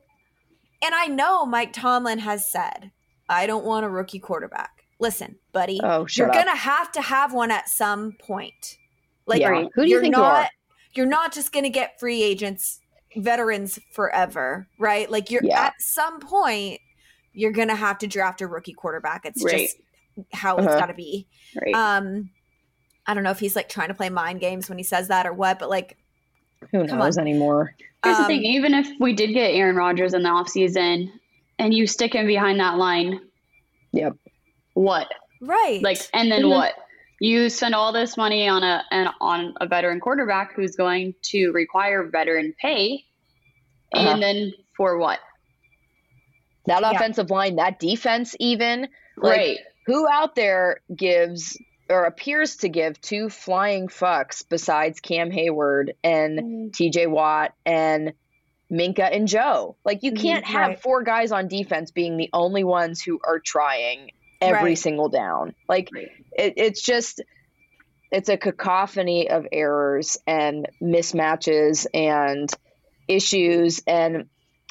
and 0.82 0.94
I 0.94 1.08
know 1.08 1.46
Mike 1.46 1.72
Tomlin 1.74 2.20
has 2.20 2.50
said, 2.50 2.92
I 3.30 3.48
don't 3.48 3.64
want 3.64 3.86
a 3.86 3.90
rookie 3.90 4.20
quarterback. 4.20 4.84
Listen, 5.00 5.38
buddy, 5.54 5.80
Oh, 5.82 6.06
you're 6.12 6.28
going 6.30 6.46
to 6.48 6.56
have 6.56 6.92
to 6.94 7.02
have 7.02 7.34
one 7.34 7.50
at 7.50 7.70
some 7.70 8.12
point. 8.20 8.78
Like, 9.26 9.40
Yeah. 9.40 9.64
Who 9.74 9.84
do 9.84 9.88
you 9.88 9.88
you're 9.96 10.02
think 10.02 10.16
you 10.18 10.22
are? 10.22 10.50
You're 10.94 11.06
not 11.06 11.32
just 11.34 11.54
going 11.54 11.64
to 11.64 11.70
get 11.70 11.98
free 12.00 12.22
agents, 12.22 12.82
veterans 13.18 13.80
forever, 13.94 14.68
right? 14.78 15.10
Like, 15.10 15.32
you're 15.32 15.44
Yeah. 15.44 15.62
at 15.68 15.74
some 15.80 16.20
point, 16.20 16.80
you're 17.34 17.52
going 17.52 17.68
to 17.70 17.76
have 17.76 17.98
to 18.00 18.08
draft 18.08 18.42
a 18.42 18.48
rookie 18.48 18.74
quarterback. 18.74 19.26
It's 19.26 19.44
Right. 19.44 19.60
just 19.60 19.78
how 20.34 20.58
it's 20.58 20.68
Uh-huh. 20.68 20.80
got 20.80 20.86
to 20.88 20.94
be. 20.94 21.28
Right. 21.62 21.74
Um, 21.76 22.30
I 23.08 23.14
don't 23.14 23.24
know 23.24 23.32
if 23.32 23.40
he's 23.40 23.56
like 23.56 23.70
trying 23.70 23.88
to 23.88 23.94
play 23.94 24.10
mind 24.10 24.40
games 24.40 24.70
when 24.70 24.78
he 24.78 24.84
says 24.84 25.08
that 25.08 25.26
or 25.26 25.34
what, 25.34 25.60
but 25.60 25.70
like, 25.70 25.98
Who 26.72 26.84
knows 26.86 27.18
on. 27.18 27.22
anymore? 27.24 27.74
Here's 28.04 28.18
um, 28.18 28.24
the 28.24 28.28
thing: 28.28 28.44
even 28.44 28.74
if 28.74 28.88
we 29.00 29.14
did 29.14 29.34
get 29.34 29.52
Aaron 29.54 29.76
Rodgers 29.76 30.14
in 30.14 30.22
the 30.24 30.30
offseason 30.30 31.12
and 31.58 31.74
you 31.74 31.88
stick 31.88 32.14
him 32.14 32.28
behind 32.28 32.60
that 32.60 32.78
line, 32.78 33.20
Yep. 33.94 34.14
what? 34.74 35.12
right? 35.42 35.82
Like, 35.82 35.98
and 36.14 36.32
then 36.32 36.44
Mhm. 36.44 36.50
what? 36.52 36.76
You 37.22 37.50
spend 37.50 37.76
all 37.76 37.94
this 37.94 38.18
money 38.18 38.48
on 38.50 38.64
a 38.64 38.84
an, 38.90 39.08
on 39.22 39.54
a 39.62 39.68
veteran 39.68 40.00
quarterback 40.00 40.56
who's 40.56 40.76
going 40.76 41.14
to 41.26 41.52
require 41.52 42.10
veteran 42.10 42.56
pay, 42.60 43.06
Uh-huh. 43.94 44.10
and 44.10 44.24
then 44.24 44.54
for 44.76 44.98
what? 44.98 45.20
That 46.66 46.82
Yeah. 46.82 46.92
offensive 46.92 47.30
line, 47.30 47.58
that 47.58 47.78
defense, 47.80 48.36
even 48.40 48.90
like 49.18 49.38
right. 49.38 49.58
who 49.86 50.08
out 50.12 50.34
there 50.34 50.82
gives 50.96 51.62
or 51.92 52.06
appears 52.06 52.58
to 52.58 52.70
give 52.70 53.00
two 53.02 53.30
flying 53.30 53.88
fucks 53.88 54.44
besides 54.50 55.00
Cam 55.00 55.30
Heyward 55.30 55.92
and 56.04 56.40
Mm. 56.40 56.72
TJ 56.72 57.06
Watt 57.08 57.54
and 57.68 58.14
Minkah 58.72 59.16
and 59.16 59.28
Joe? 59.28 59.78
Like 59.86 60.02
you 60.02 60.14
Mhm, 60.14 60.22
can't 60.22 60.46
have 60.46 60.70
right. 60.70 60.82
four 60.82 61.04
guys 61.04 61.32
on 61.32 61.48
defense 61.48 61.92
being 61.92 62.18
the 62.18 62.32
only 62.34 62.64
ones 62.64 63.00
who 63.00 63.20
are 63.24 63.40
trying 63.40 64.10
every 64.42 64.72
Right. 64.72 64.78
single 64.78 65.10
down. 65.10 65.54
Like 65.70 65.90
Right. 65.94 66.08
it, 66.34 66.54
it's 66.58 66.82
just 66.82 67.22
it's 68.12 68.30
a 68.30 68.38
cacophony 68.38 69.30
of 69.30 69.46
errors 69.52 70.18
and 70.28 70.68
mismatches 70.84 71.86
and 71.94 72.50
issues 73.08 73.82
and 73.88 74.26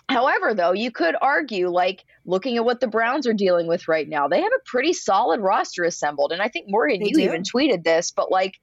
however 0.08 0.54
though 0.54 0.72
you 0.72 0.90
could 0.90 1.14
argue 1.20 1.68
like 1.68 2.02
looking 2.24 2.56
at 2.56 2.64
what 2.64 2.80
the 2.80 2.86
browns 2.88 3.26
are 3.26 3.34
dealing 3.34 3.66
with 3.66 3.86
right 3.88 4.08
now 4.08 4.28
they 4.28 4.40
have 4.40 4.52
a 4.52 4.62
pretty 4.66 4.92
solid 4.92 5.40
roster 5.40 5.84
assembled 5.84 6.32
and 6.32 6.40
i 6.40 6.48
think 6.48 6.66
morgan 6.68 7.00
They 7.00 7.06
you 7.08 7.12
do. 7.14 7.20
even 7.22 7.42
tweeted 7.42 7.84
this 7.84 8.12
but 8.12 8.30
like 8.30 8.54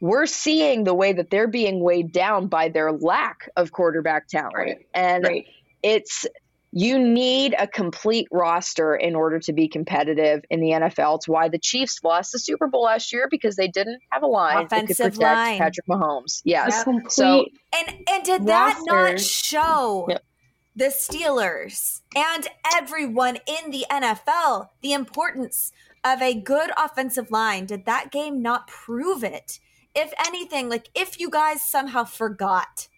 we're 0.00 0.26
seeing 0.26 0.84
the 0.84 0.94
way 0.94 1.12
that 1.12 1.30
they're 1.30 1.48
being 1.48 1.82
weighed 1.82 2.10
down 2.10 2.48
by 2.48 2.68
their 2.68 2.90
lack 2.92 3.50
of 3.56 3.70
quarterback 3.70 4.28
talent 4.28 4.54
Right. 4.56 4.76
and 4.94 5.24
Right. 5.24 5.44
it's 5.82 6.26
you 6.74 6.98
need 6.98 7.54
a 7.58 7.66
complete 7.66 8.26
roster 8.32 8.96
in 8.96 9.14
order 9.14 9.38
to 9.38 9.52
be 9.52 9.68
competitive 9.68 10.42
in 10.48 10.60
the 10.60 10.70
NFL. 10.70 11.16
It's 11.16 11.28
why 11.28 11.48
the 11.48 11.58
Chiefs 11.58 12.00
lost 12.02 12.32
the 12.32 12.38
Super 12.38 12.66
Bowl 12.66 12.84
last 12.84 13.12
year 13.12 13.28
because 13.30 13.56
they 13.56 13.68
didn't 13.68 14.00
have 14.10 14.22
a 14.22 14.26
line 14.26 14.66
that 14.70 14.70
could 14.70 14.90
Offensive 14.92 15.12
protect 15.14 15.18
line. 15.18 15.58
Patrick 15.58 15.86
Mahomes. 15.86 16.40
A 16.40 16.42
Yes. 16.48 16.82
complete. 16.84 17.12
So- 17.12 17.44
and 17.74 17.96
and 18.08 18.24
did 18.24 18.46
that 18.46 18.78
not 18.84 19.20
show 19.20 20.06
Yep. 20.08 20.24
the 20.74 20.86
Steelers 20.86 22.00
and 22.16 22.48
everyone 22.74 23.36
in 23.46 23.70
the 23.70 23.84
NFL 23.90 24.70
the 24.80 24.94
importance 24.94 25.72
of 26.02 26.22
a 26.22 26.32
good 26.34 26.70
offensive 26.82 27.30
line? 27.30 27.66
Did 27.66 27.84
that 27.84 28.10
game 28.10 28.40
not 28.40 28.66
prove 28.66 29.22
it? 29.22 29.60
If 29.94 30.14
anything, 30.26 30.70
like 30.70 30.88
if 30.94 31.20
you 31.20 31.28
guys 31.28 31.60
somehow 31.62 32.04
forgot 32.04 32.88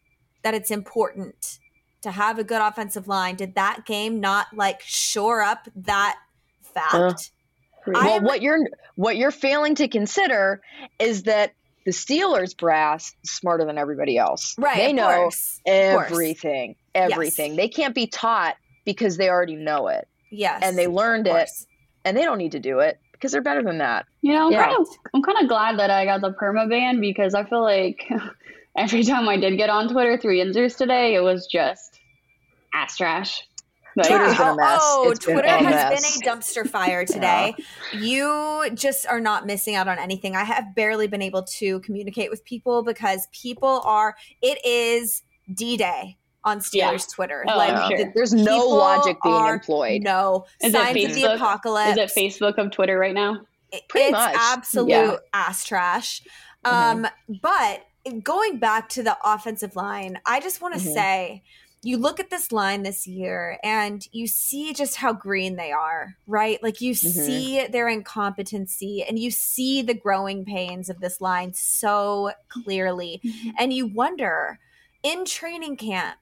that 0.43 0.55
it's 0.55 0.71
important 0.71 1.59
to 2.05 2.11
have 2.13 2.39
a 2.39 2.45
good 2.45 2.63
offensive 2.63 3.09
line, 3.09 3.35
did 3.37 3.55
that 3.57 3.85
game 3.85 4.21
not 4.21 4.47
like 4.55 4.81
shore 4.83 5.43
up 5.43 5.69
that 5.77 6.17
fact? 6.63 7.31
Uh, 7.87 7.91
well, 7.93 8.09
am- 8.17 8.25
what 8.25 8.41
you're 8.41 8.61
what 8.97 9.17
you're 9.17 9.31
failing 9.31 9.75
to 9.75 9.89
consider 9.89 10.63
is 10.99 11.25
that 11.25 11.53
the 11.85 11.91
Steelers 11.91 12.57
brass 12.57 13.15
is 13.23 13.31
smarter 13.33 13.65
than 13.67 13.77
everybody 13.77 14.17
else. 14.17 14.55
right. 14.57 14.77
They 14.77 14.91
of 14.91 14.97
know 14.97 15.15
course. 15.15 15.61
Of 15.67 15.95
course. 15.97 16.11
everything. 16.11 16.77
Everything. 16.95 17.57
They 17.57 17.69
can't 17.69 17.95
be 17.95 18.07
taught 18.07 18.57
because 18.87 19.19
they 19.19 19.29
already 19.29 19.57
know 19.57 19.89
it. 19.89 20.09
Yes. 20.31 20.61
And 20.65 20.79
they 20.79 20.87
learned 20.87 21.27
it 21.27 21.51
and 22.07 22.17
they 22.17 22.23
don't 22.23 22.39
need 22.39 22.53
to 22.53 22.61
do 22.61 22.79
it 22.79 22.99
because 23.13 23.33
they're 23.33 23.43
better 23.43 23.63
than 23.63 23.79
that. 23.79 24.07
You 24.23 24.33
know, 24.33 24.47
I'm 24.47 24.53
Yeah. 24.53 24.65
kind 24.65 24.77
of 24.81 24.89
I'm 25.15 25.23
kind 25.23 25.39
of 25.43 25.49
glad 25.49 25.79
that 25.79 25.91
I 25.91 26.07
got 26.07 26.23
the 26.23 26.31
perma 26.33 26.69
ban 26.71 27.01
because 27.01 27.35
I 27.35 27.45
feel 27.45 27.63
like 27.63 28.09
every 28.77 29.03
time 29.05 29.29
I 29.29 29.37
did 29.37 29.57
get 29.57 29.71
on 29.71 29.89
Twitter 29.89 30.19
through 30.19 30.37
Yinzers 30.39 30.77
today, 30.77 31.15
it 31.15 31.21
was 31.21 31.47
just 31.47 32.01
ass 32.73 32.97
trash. 32.97 33.43
Like, 33.97 34.09
Twitter's 34.09 34.37
been 34.37 34.49
a 34.49 34.57
mess. 34.57 34.81
Oh, 34.83 35.11
It's 35.13 35.25
been 35.25 35.35
Twitter 35.35 35.49
a 35.49 35.59
has 35.59 35.65
mess. 35.93 36.19
been 36.19 36.29
a 36.29 36.37
dumpster 36.37 36.69
fire 36.69 37.05
today. 37.07 37.55
You 37.93 38.69
just 38.75 39.07
are 39.07 39.21
not 39.21 39.47
missing 39.47 39.77
out 39.77 39.87
on 39.87 39.99
anything. 40.01 40.35
I 40.35 40.43
have 40.43 40.75
barely 40.75 41.07
been 41.07 41.23
able 41.23 41.45
to 41.45 41.79
communicate 41.81 42.29
with 42.29 42.45
people 42.45 42.83
because 42.83 43.29
people 43.31 43.81
are, 43.85 44.17
it 44.43 44.59
is 44.67 45.23
D 45.53 45.77
Day 45.77 46.17
on 46.43 46.59
Steelers 46.59 46.73
Yeah. 46.75 46.99
Twitter. 47.15 47.45
Oh, 47.49 47.57
like, 47.57 47.87
sure. 47.97 47.99
the 48.07 48.13
There's 48.17 48.35
no 48.35 48.67
logic 48.67 49.17
being 49.23 49.35
are- 49.37 49.55
employed. 49.55 50.03
No. 50.03 50.47
Is 50.61 50.75
it 50.75 50.77
Signs 50.77 50.89
of 50.89 51.15
the 51.15 51.21
Facebook? 51.21 51.35
apocalypse. 51.37 51.99
Is 51.99 52.17
it 52.17 52.21
Facebook 52.21 52.59
of 52.59 52.73
Twitter 52.73 52.99
right 52.99 53.15
now? 53.15 53.43
Pretty 53.89 54.07
it's 54.07 54.13
much, 54.13 54.35
absolute 54.37 54.89
yeah. 54.91 55.17
ass 55.33 55.65
trash. 55.65 56.21
Mhm. 56.65 56.71
Um, 56.73 57.07
but 57.41 57.85
going 58.23 58.59
back 58.59 58.89
to 58.91 59.03
the 59.03 59.17
offensive 59.25 59.77
line, 59.77 60.19
I 60.27 60.41
just 60.41 60.61
want 60.61 60.75
to 60.75 60.81
Mhm. 60.81 60.93
say 60.93 61.43
you 61.83 61.99
look 61.99 62.19
at 62.19 62.31
this 62.31 62.51
line 62.51 62.83
this 62.83 63.07
year 63.07 63.59
and 63.63 64.07
you 64.13 64.27
see 64.27 64.73
just 64.73 64.97
how 64.97 65.13
green 65.13 65.57
they 65.57 65.71
are, 65.71 66.17
right? 66.27 66.63
Like 66.63 66.81
you 66.81 66.95
Mhm. 67.03 67.15
see 67.15 67.67
their 67.67 67.89
incompetency 67.89 69.03
and 69.03 69.19
you 69.19 69.31
see 69.31 69.83
the 69.83 69.95
growing 69.95 70.45
pains 70.47 70.89
of 70.89 71.01
this 71.01 71.21
line 71.21 71.53
so 71.53 72.33
clearly. 72.49 73.21
And 73.59 73.73
you 73.73 73.87
wonder 73.87 74.59
in 75.03 75.27
training 75.27 75.77
camp, 75.77 76.19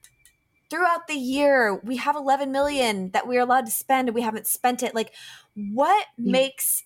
throughout 0.70 1.06
the 1.06 1.14
year, 1.14 1.74
we 1.84 1.96
have 1.96 2.16
11 2.16 2.50
million 2.50 3.10
that 3.10 3.26
we're 3.28 3.42
allowed 3.42 3.66
to 3.66 3.72
spend 3.72 4.08
and 4.08 4.14
we 4.14 4.22
haven't 4.22 4.46
spent 4.46 4.82
it. 4.82 4.94
Like, 4.94 5.12
what 5.54 6.06
makes 6.18 6.82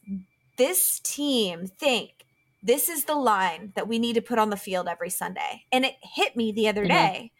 this 0.56 1.00
team 1.00 1.66
think 1.66 2.15
this 2.66 2.88
is 2.88 3.04
the 3.04 3.14
line 3.14 3.72
that 3.76 3.86
we 3.88 3.98
need 3.98 4.14
to 4.14 4.20
put 4.20 4.38
on 4.38 4.50
the 4.50 4.56
field 4.56 4.88
every 4.88 5.10
Sunday? 5.10 5.64
And 5.70 5.84
it 5.84 5.94
hit 6.02 6.36
me 6.36 6.52
the 6.52 6.68
other 6.68 6.84
Mhm. 6.84 6.88
day. 6.88 7.32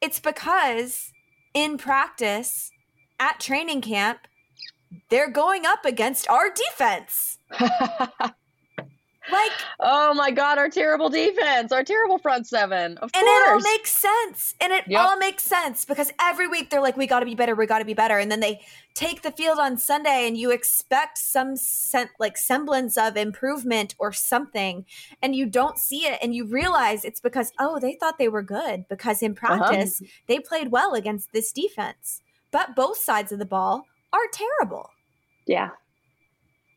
It's 0.00 0.20
because 0.20 1.12
in 1.54 1.78
practice 1.78 2.72
at 3.20 3.40
training 3.40 3.80
camp, 3.80 4.26
they're 5.08 5.30
going 5.30 5.64
up 5.66 5.84
against 5.84 6.28
our 6.28 6.50
defense. 6.50 7.38
Like, 9.32 9.52
oh 9.80 10.12
my 10.14 10.30
god, 10.30 10.58
our 10.58 10.68
terrible 10.68 11.08
defense, 11.08 11.72
our 11.72 11.82
terrible 11.82 12.18
front 12.18 12.46
seven. 12.46 12.98
Of 12.98 13.10
and 13.14 13.22
it 13.26 13.48
all 13.48 13.60
makes 13.60 13.90
sense. 13.90 14.54
And 14.60 14.72
it 14.72 14.84
Yep. 14.86 15.00
all 15.00 15.16
makes 15.16 15.42
sense 15.42 15.84
because 15.86 16.12
every 16.20 16.46
week 16.46 16.68
they're 16.70 16.82
like, 16.82 16.96
we 16.96 17.06
got 17.06 17.20
to 17.20 17.26
be 17.26 17.34
better, 17.34 17.54
we 17.54 17.66
got 17.66 17.78
to 17.78 17.84
be 17.86 17.94
better. 17.94 18.18
And 18.18 18.30
then 18.30 18.40
they 18.40 18.60
take 18.94 19.22
the 19.22 19.32
field 19.32 19.58
on 19.58 19.78
Sunday 19.78 20.26
and 20.28 20.36
you 20.36 20.50
expect 20.50 21.16
some 21.18 21.56
sen- 21.56 22.10
like 22.18 22.36
semblance 22.36 22.96
of 22.98 23.16
improvement 23.16 23.94
or 23.98 24.12
something. 24.12 24.84
And 25.22 25.34
you 25.34 25.46
don't 25.46 25.78
see 25.78 26.06
it. 26.06 26.18
And 26.22 26.34
you 26.34 26.44
realize 26.44 27.04
it's 27.04 27.20
because, 27.20 27.50
oh, 27.58 27.78
they 27.80 27.94
thought 27.94 28.18
they 28.18 28.28
were 28.28 28.42
good 28.42 28.84
because 28.90 29.22
in 29.22 29.32
Uh-huh. 29.32 29.56
practice 29.58 30.02
they 30.26 30.38
played 30.38 30.70
well 30.70 30.92
against 30.94 31.32
this 31.32 31.50
defense. 31.50 32.20
But 32.50 32.76
both 32.76 32.98
sides 32.98 33.32
of 33.32 33.38
the 33.38 33.46
ball 33.46 33.86
are 34.12 34.28
terrible. 34.32 34.90
Yeah. 35.46 35.70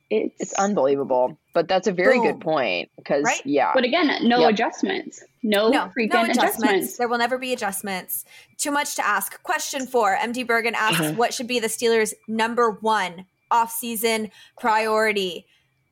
It's, 0.09 0.35
it's 0.39 0.53
unbelievable. 0.53 1.37
But 1.53 1.67
that's 1.67 1.87
a 1.87 1.91
very 1.91 2.17
Boom. 2.17 2.27
good 2.27 2.41
point 2.41 2.89
because 2.97 3.23
right? 3.23 3.41
yeah. 3.45 3.71
But 3.73 3.83
again, 3.83 4.27
no 4.27 4.39
yep. 4.41 4.51
adjustments. 4.51 5.23
No, 5.43 5.69
no 5.69 5.91
freaking 5.97 6.13
no 6.13 6.23
adjustments. 6.23 6.37
adjustments. 6.57 6.97
There 6.97 7.07
will 7.07 7.17
never 7.17 7.37
be 7.37 7.53
adjustments. 7.53 8.25
Too 8.57 8.71
much 8.71 8.95
to 8.95 9.05
ask. 9.05 9.41
Question 9.43 9.87
four. 9.87 10.15
MD 10.15 10.45
Bergen 10.45 10.75
asks, 10.75 11.01
mm-hmm. 11.01 11.17
what 11.17 11.33
should 11.33 11.47
be 11.47 11.59
the 11.59 11.67
Steelers' 11.67 12.13
number 12.27 12.71
one 12.71 13.25
off-season 13.49 14.29
priority? 14.59 15.45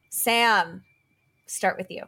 Sam, 0.09 0.83
start 1.47 1.77
with 1.77 1.87
you. 1.89 2.03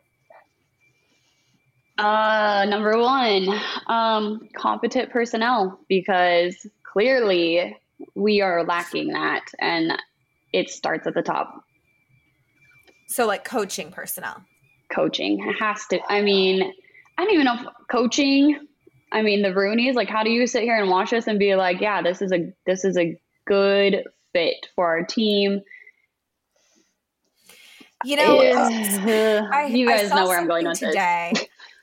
Uh, 1.98 2.66
number 2.70 2.98
one, 2.98 3.50
um, 3.88 4.48
competent 4.56 5.10
personnel 5.10 5.80
because 5.90 6.68
clearly 6.84 7.76
we 8.14 8.42
are 8.42 8.64
lacking 8.64 9.10
that, 9.10 9.46
and 9.60 9.98
it 10.54 10.70
starts 10.70 11.08
at 11.08 11.16
the 11.16 11.24
top. 11.24 11.64
So, 13.08 13.26
like 13.26 13.44
coaching 13.44 13.92
personnel. 13.92 14.44
Coaching 14.94 15.40
has 15.60 15.86
to. 15.88 16.00
I 16.10 16.22
mean, 16.22 16.72
I 17.18 17.24
don't 17.24 17.34
even 17.34 17.46
know 17.46 17.56
if 17.56 17.66
coaching. 17.90 18.68
I 19.12 19.22
mean, 19.22 19.42
the 19.42 19.50
Rooneys. 19.50 19.96
Like, 19.96 20.10
how 20.10 20.24
do 20.24 20.30
you 20.30 20.46
sit 20.48 20.64
here 20.64 20.78
and 20.78 20.90
watch 20.90 21.12
this 21.12 21.28
and 21.28 21.40
be 21.40 21.56
like, 21.56 21.82
yeah, 21.82 22.02
this 22.02 22.22
is 22.22 22.32
a 22.32 22.54
this 22.66 22.86
is 22.86 22.98
a 22.98 23.18
good 23.46 24.04
fit 24.34 24.68
for 24.76 24.86
our 24.88 25.04
team? 25.04 25.62
You 28.04 28.18
know, 28.18 28.40
I, 29.52 29.70
you 29.72 29.88
guys 29.88 30.12
know 30.12 30.28
where 30.28 30.38
I'm 30.38 30.48
going 30.48 30.68
on 30.68 30.76
today. 30.76 31.34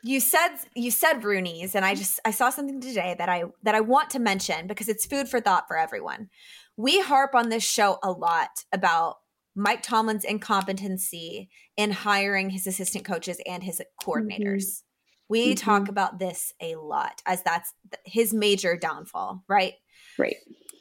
you 0.02 0.20
said 0.20 0.56
you 0.74 0.90
said 0.90 1.22
Rooneys, 1.22 1.74
and 1.74 1.84
I 1.84 1.94
just 1.94 2.20
I 2.24 2.30
saw 2.30 2.50
something 2.50 2.80
today 2.80 3.16
that 3.18 3.28
I 3.28 3.44
that 3.62 3.74
I 3.74 3.80
want 3.80 4.10
to 4.10 4.18
mention 4.18 4.66
because 4.66 4.88
it's 4.88 5.06
food 5.06 5.28
for 5.28 5.40
thought 5.40 5.66
for 5.66 5.76
everyone. 5.76 6.28
We 6.76 7.00
harp 7.00 7.34
on 7.34 7.48
this 7.48 7.64
show 7.64 7.98
a 8.02 8.10
lot 8.10 8.64
about 8.72 9.16
Mike 9.54 9.82
Tomlin's 9.82 10.24
incompetency 10.24 11.48
in 11.76 11.90
hiring 11.90 12.50
his 12.50 12.66
assistant 12.66 13.04
coaches 13.04 13.40
and 13.46 13.62
his 13.62 13.80
coordinators. 14.02 14.40
Mm-hmm. 14.40 14.84
We 15.28 15.54
mm-hmm. 15.54 15.64
talk 15.64 15.88
about 15.88 16.18
this 16.18 16.52
a 16.60 16.74
lot 16.76 17.22
as 17.24 17.42
that's 17.42 17.72
his 18.04 18.34
major 18.34 18.76
downfall, 18.76 19.44
right? 19.48 19.74
Right. 20.18 20.36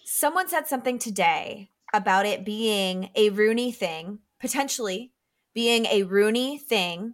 Someone 0.06 0.50
said 0.50 0.68
something 0.68 1.00
today 1.00 1.70
about 1.94 2.26
it 2.26 2.44
being 2.44 3.10
a 3.16 3.30
Rooney 3.30 3.72
thing, 3.72 4.20
potentially 4.40 5.14
being 5.54 5.86
a 5.86 6.04
Rooney 6.04 6.58
thing, 6.58 7.14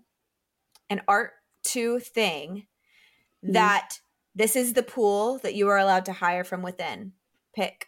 an 0.89 1.02
Art 1.08 1.32
II 1.76 2.00
thing, 2.00 2.67
mm-hmm. 3.43 3.54
that 3.54 4.00
this 4.34 4.56
is 4.56 4.74
the 4.74 4.84
pool 4.84 5.39
that 5.39 5.56
you 5.56 5.67
are 5.67 5.78
allowed 5.78 6.06
to 6.06 6.13
hire 6.13 6.45
from 6.45 6.62
within. 6.62 7.12
Pick 7.54 7.88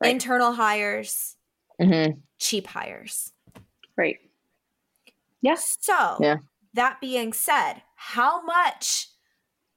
right. 0.00 0.10
internal 0.10 0.52
hires, 0.52 1.36
mm-hmm 1.80 2.20
cheap 2.44 2.66
hires. 2.66 3.32
Right. 3.96 4.18
Yes. 5.40 5.76
So, 5.80 6.18
yeah. 6.20 6.36
that 6.74 7.00
being 7.00 7.32
said, 7.32 7.82
how 7.96 8.42
much 8.44 9.08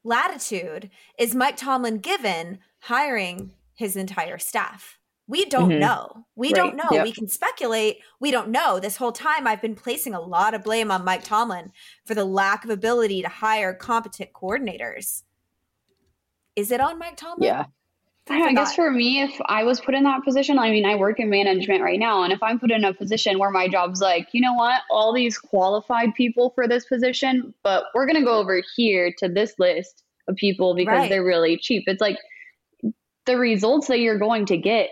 latitude 0.04 0.90
is 1.18 1.34
Mike 1.34 1.58
Tomlin 1.58 1.98
given 2.00 2.60
hiring 2.80 3.54
his 3.74 3.96
entire 3.96 4.38
staff? 4.38 4.98
We 5.30 5.46
don't 5.46 5.70
mm-hmm. 5.70 5.80
know. 5.80 6.26
We 6.36 6.48
right. 6.48 6.56
don't 6.56 6.76
know. 6.78 6.90
Yep. 6.90 7.04
We 7.04 7.12
can 7.12 7.28
speculate. 7.28 7.98
We 8.20 8.32
don't 8.32 8.50
know. 8.50 8.80
This 8.80 8.96
whole 8.96 9.12
time, 9.12 9.46
I've 9.46 9.62
been 9.62 9.76
placing 9.76 10.14
a 10.14 10.22
lot 10.22 10.54
of 10.54 10.64
blame 10.64 10.90
on 10.90 11.04
Mike 11.04 11.24
Tomlin 11.24 11.72
for 12.06 12.16
the 12.16 12.24
lack 12.24 12.64
of 12.64 12.70
ability 12.70 13.22
to 13.22 13.28
hire 13.28 13.74
competent 13.74 14.32
coordinators. 14.32 15.24
Is 16.56 16.72
it 16.72 16.80
on 16.80 16.98
Mike 16.98 17.18
Tomlin? 17.18 17.44
Yeah. 17.48 17.66
I, 18.30 18.42
I 18.42 18.54
guess 18.54 18.76
for 18.76 18.92
me, 18.92 19.22
if 19.22 19.40
I 19.46 19.64
was 19.64 19.80
put 19.80 19.96
in 19.96 20.04
that 20.04 20.24
position, 20.24 20.60
I 20.60 20.70
mean, 20.70 20.86
I 20.86 20.96
work 20.96 21.20
in 21.20 21.30
management 21.30 21.82
right 21.82 22.00
now. 22.00 22.24
And 22.24 22.34
if 22.34 22.42
I'm 22.44 22.60
put 22.60 22.72
in 22.72 22.84
a 22.84 22.94
position 22.94 23.40
where 23.40 23.52
my 23.52 23.68
job's 23.68 24.02
like, 24.02 24.28
you 24.32 24.42
know 24.42 24.54
what, 24.54 24.82
all 24.90 25.14
these 25.14 25.38
qualified 25.38 26.14
people 26.16 26.52
for 26.56 26.68
this 26.68 26.86
position, 26.86 27.54
but 27.64 27.86
we're 27.94 28.06
going 28.06 28.20
to 28.20 28.26
go 28.26 28.38
over 28.38 28.62
here 28.76 29.14
to 29.20 29.30
this 29.30 29.54
list 29.60 30.04
of 30.28 30.36
people 30.36 30.76
because 30.76 30.98
right. 30.98 31.10
they're 31.10 31.24
really 31.24 31.58
cheap. 31.58 31.84
It's 31.88 32.02
like 32.02 32.18
the 33.26 33.38
results 33.38 33.88
that 33.88 34.00
you're 34.00 34.20
going 34.20 34.46
to 34.48 34.58
get. 34.58 34.90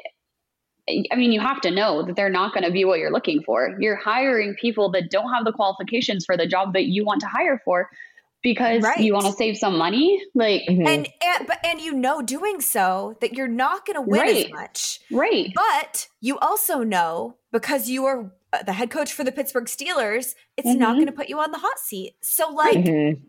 I 0.88 1.15
mean, 1.15 1.32
you 1.32 1.39
have 1.39 1.62
to 1.62 1.71
know 1.71 2.04
that 2.04 2.15
they're 2.15 2.30
not 2.30 2.54
going 2.54 2.63
to 2.63 2.71
be 2.71 2.86
what 2.86 3.00
you're 3.00 3.12
looking 3.12 3.41
for. 3.43 3.76
You're 3.80 3.95
hiring 3.95 4.54
people 4.54 4.91
that 4.91 5.10
don't 5.10 5.34
have 5.34 5.43
the 5.43 5.52
qualifications 5.52 6.26
for 6.26 6.38
the 6.38 6.45
job 6.45 6.74
that 6.74 6.86
you 6.86 7.04
want 7.04 7.21
to 7.21 7.28
hire 7.28 7.60
for 7.65 7.89
because 8.45 8.84
right. 8.84 8.99
you 8.99 9.12
want 9.12 9.25
to 9.25 9.31
save 9.31 9.58
some 9.58 9.75
money 9.75 10.21
like 10.36 10.62
mm-hmm. 10.69 10.86
and, 10.86 11.10
and 11.23 11.47
but 11.47 11.58
and 11.65 11.81
you 11.81 11.91
know 11.91 12.21
doing 12.21 12.62
so 12.62 13.17
that 13.19 13.34
you're 13.34 13.47
not 13.47 13.88
going 13.88 13.95
to 13.95 14.01
win 14.01 14.21
right. 14.21 14.45
as 14.45 14.51
much 14.51 14.99
right 15.12 15.51
but 15.55 16.08
you 16.21 16.38
also 16.38 16.84
know 16.84 17.36
because 17.51 17.89
you 17.89 18.05
are 18.05 18.31
uh, 18.53 18.62
the 18.62 18.71
head 18.71 18.91
coach 18.91 19.12
for 19.12 19.23
the 19.23 19.31
Pittsburgh 19.31 19.65
Steelers 19.65 20.36
it's 20.58 20.67
mm-hmm. 20.67 20.77
not 20.77 20.93
going 20.93 21.08
to 21.08 21.12
put 21.12 21.27
you 21.27 21.39
on 21.39 21.51
the 21.51 21.58
hot 21.58 21.79
seat 21.79 22.13
so 22.21 22.47
like 22.49 22.77
mm-hmm. 22.77 23.19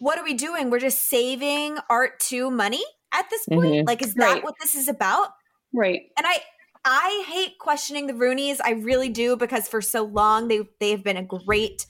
what 0.00 0.18
are 0.18 0.24
we 0.24 0.34
doing 0.34 0.68
we're 0.68 0.78
just 0.78 1.08
saving 1.08 1.78
Art 1.88 2.22
II 2.30 2.50
money 2.50 2.84
at 3.14 3.30
this 3.30 3.46
point 3.46 3.72
mm-hmm. 3.72 3.86
like 3.86 4.02
is 4.02 4.12
that 4.14 4.34
right. 4.34 4.44
what 4.44 4.54
this 4.60 4.74
is 4.74 4.86
about 4.86 5.30
right 5.72 6.02
and 6.18 6.26
I 6.26 6.40
I 6.84 7.24
hate 7.26 7.58
questioning 7.58 8.06
the 8.06 8.12
Rooneys 8.12 8.58
I 8.62 8.72
really 8.72 9.08
do 9.08 9.34
because 9.34 9.66
for 9.66 9.80
so 9.80 10.04
long 10.04 10.48
they 10.48 10.60
they 10.78 10.90
have 10.90 11.02
been 11.02 11.16
a 11.16 11.24
great 11.24 11.86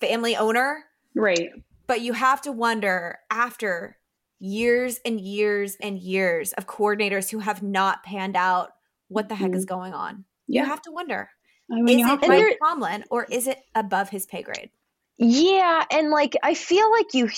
family 0.00 0.34
owner 0.34 0.86
Right. 1.14 1.50
But 1.86 2.00
you 2.00 2.12
have 2.12 2.40
to 2.42 2.52
wonder 2.52 3.18
after 3.30 3.98
years 4.40 5.00
and 5.04 5.20
years 5.20 5.76
and 5.80 5.98
years 5.98 6.52
of 6.54 6.66
coordinators 6.66 7.30
who 7.30 7.38
have 7.38 7.62
not 7.62 8.02
panned 8.02 8.36
out 8.36 8.70
what 9.08 9.28
the 9.28 9.34
heck 9.34 9.48
mm-hmm. 9.48 9.56
is 9.56 9.64
going 9.64 9.94
on. 9.94 10.24
Yeah. 10.46 10.62
You 10.62 10.68
have 10.68 10.82
to 10.82 10.90
wonder. 10.90 11.30
I 11.70 11.80
mean, 11.80 12.00
is 12.00 12.10
it 12.10 12.28
Mike 12.28 12.58
Tomlin 12.62 13.04
or 13.10 13.24
is 13.24 13.46
it 13.46 13.58
above 13.74 14.10
his 14.10 14.26
pay 14.26 14.42
grade? 14.42 14.70
Yeah, 15.16 15.84
and 15.90 16.10
like 16.10 16.36
I 16.42 16.54
feel 16.54 16.90
like 16.90 17.14
you 17.14 17.30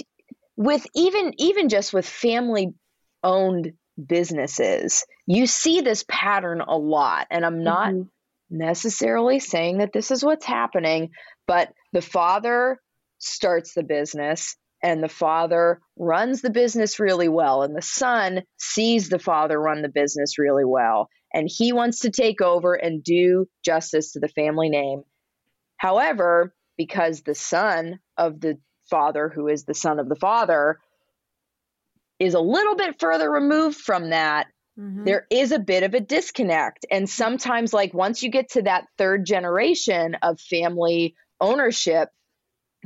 with 0.56 0.86
even 0.94 1.34
even 1.38 1.68
just 1.68 1.92
with 1.92 2.06
family 2.06 2.74
owned 3.22 3.74
businesses, 4.04 5.04
you 5.26 5.46
see 5.46 5.80
this 5.80 6.04
pattern 6.08 6.60
a 6.60 6.76
lot 6.76 7.28
and 7.30 7.44
I'm 7.44 7.62
not 7.62 7.92
mm-hmm. 7.92 8.08
necessarily 8.50 9.38
saying 9.38 9.78
that 9.78 9.92
this 9.92 10.10
is 10.10 10.24
what's 10.24 10.44
happening, 10.44 11.10
but 11.46 11.72
the 11.92 12.02
father 12.02 12.80
starts 13.18 13.74
the 13.74 13.82
business 13.82 14.56
and 14.82 15.02
the 15.02 15.08
father 15.08 15.80
runs 15.98 16.42
the 16.42 16.50
business 16.50 17.00
really 17.00 17.28
well 17.28 17.62
and 17.62 17.74
the 17.74 17.82
son 17.82 18.42
sees 18.58 19.08
the 19.08 19.18
father 19.18 19.60
run 19.60 19.82
the 19.82 19.88
business 19.88 20.38
really 20.38 20.64
well. 20.64 21.08
And 21.32 21.48
he 21.50 21.72
wants 21.72 22.00
to 22.00 22.10
take 22.10 22.40
over 22.40 22.74
and 22.74 23.02
do 23.02 23.46
justice 23.64 24.12
to 24.12 24.20
the 24.20 24.28
family 24.28 24.68
name. 24.68 25.02
However 25.76 26.54
because 26.76 27.22
the 27.22 27.34
son 27.34 27.98
of 28.18 28.40
the 28.40 28.58
father 28.90 29.30
who 29.34 29.48
is 29.48 29.64
the 29.64 29.74
son 29.74 29.98
of 29.98 30.08
the 30.08 30.16
father 30.16 30.78
is 32.18 32.34
a 32.34 32.40
little 32.40 32.76
bit 32.76 33.00
further 33.00 33.30
removed 33.30 33.76
from 33.76 34.10
that 34.10 34.46
mm-hmm. 34.78 35.04
there 35.04 35.26
is 35.30 35.52
a 35.52 35.58
bit 35.58 35.82
of 35.82 35.94
a 35.94 36.00
disconnect. 36.00 36.86
And 36.90 37.08
sometimes 37.08 37.72
like 37.72 37.92
once 37.94 38.22
you 38.22 38.30
get 38.30 38.50
to 38.52 38.62
that 38.62 38.86
third 38.98 39.24
generation 39.24 40.16
of 40.22 40.40
family 40.40 41.14
ownership 41.40 42.08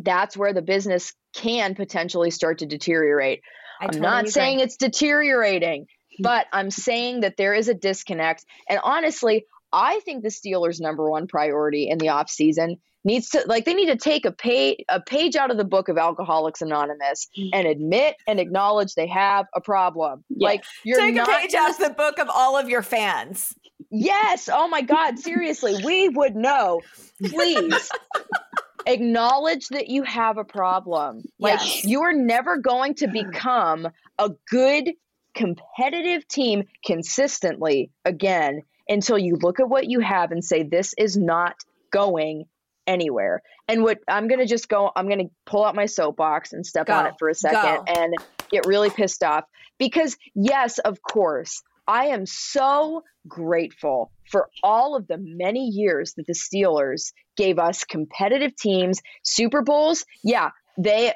that's 0.05 0.37
where 0.37 0.53
the 0.53 0.63
business 0.63 1.13
can 1.35 1.75
potentially 1.75 2.31
start 2.31 2.59
to 2.59 2.67
deteriorate. 2.67 3.43
I 3.81 3.85
am 3.85 3.91
totally 3.91 4.03
not 4.03 4.21
agree. 4.21 4.31
saying 4.31 4.61
it's 4.61 4.77
deteriorating, 4.77 5.87
but 6.21 6.47
I'm 6.53 6.71
saying 6.71 7.21
that 7.21 7.37
there 7.37 7.55
is 7.55 7.69
a 7.69 7.75
disconnect. 7.75 8.45
And 8.69 8.81
honestly, 8.83 9.47
I 9.73 10.01
think 10.01 10.23
the 10.23 10.29
Steelers' 10.31 10.81
number 10.81 11.09
one 11.09 11.27
priority 11.27 11.89
in 11.89 11.99
the 11.99 12.07
offseason 12.07 12.77
needs 13.05 13.31
to 13.31 13.43
like 13.47 13.65
they 13.65 13.75
need 13.75 13.87
to 13.87 13.97
take 13.97 14.27
a 14.27 14.33
page 14.33 14.79
a 14.89 15.01
page 15.01 15.37
out 15.37 15.51
of 15.51 15.57
the 15.57 15.65
book 15.65 15.89
of 15.89 15.97
Alcoholics 15.97 16.61
Anonymous 16.61 17.29
mm. 17.39 17.49
and 17.53 17.67
admit 17.67 18.17
and 18.27 18.39
acknowledge 18.39 18.95
they 18.95 19.07
have 19.07 19.47
a 19.55 19.61
problem. 19.61 20.25
Yeah. 20.29 20.49
Like 20.49 20.65
you're 20.85 20.99
take 20.99 21.17
a 21.17 21.25
page 21.25 21.55
out 21.55 21.71
of 21.71 21.79
the 21.79 21.91
book 21.91 22.19
of 22.19 22.29
all 22.29 22.59
of 22.59 22.69
your 22.69 22.83
fans. 22.83 23.55
Yes. 23.91 24.49
Oh 24.53 24.69
my 24.69 24.83
God. 24.83 25.19
Seriously, 25.19 25.83
we 25.85 26.09
would 26.09 26.37
know. 26.37 26.83
Please. 27.25 27.91
Acknowledge 28.87 29.69
that 29.69 29.89
you 29.89 30.03
have 30.03 30.39
a 30.39 30.45
problem. 30.45 31.23
Like 31.39 31.61
yes. 31.61 31.85
you 31.85 32.03
are 32.03 32.13
never 32.13 32.57
going 32.57 32.95
to 32.97 33.09
become 33.09 33.89
a 34.19 34.31
good 34.49 34.91
competitive 35.35 36.27
team 36.27 36.65
consistently 36.85 37.91
again 38.05 38.63
until 38.89 39.19
you 39.19 39.37
look 39.37 39.61
at 39.61 39.69
what 39.69 39.89
you 39.89 40.01
have 40.01 40.33
and 40.33 40.45
say 40.45 40.63
this 40.63 40.95
is 40.99 41.17
not 41.17 41.57
going 41.91 42.47
anywhere. 42.87 43.43
And 43.69 43.85
what 43.85 43.99
I'm 44.09 44.27
going 44.27 44.41
to 44.41 44.47
just 44.47 44.69
go 44.69 44.91
I'm 44.95 45.07
going 45.07 45.27
to 45.27 45.31
pull 45.47 45.65
out 45.65 45.75
my 45.75 45.87
soapbox 45.87 46.53
and 46.53 46.67
step 46.67 46.87
go. 46.87 46.95
on 46.95 47.07
it 47.07 47.15
for 47.19 47.29
a 47.29 47.35
second 47.35 47.87
go. 47.87 47.93
and 47.93 48.15
get 48.51 48.67
really 48.67 48.91
pissed 48.91 49.23
off 49.23 49.45
because 49.79 50.17
yes, 50.35 50.79
of 50.79 51.01
course, 51.03 51.63
I 51.87 52.07
am 52.07 52.27
so 52.27 53.03
grateful 53.27 54.13
for 54.31 54.49
all 54.63 54.97
of 54.97 55.07
the 55.07 55.19
many 55.19 55.69
years 55.69 56.15
that 56.15 56.27
the 56.27 56.35
Steelers 56.35 57.13
gave 57.37 57.59
us 57.59 57.85
competitive 57.85 58.55
teams, 58.57 59.01
Super 59.23 59.63
Bowls. 59.63 60.05
Yeah, 60.23 60.51
they 60.79 61.15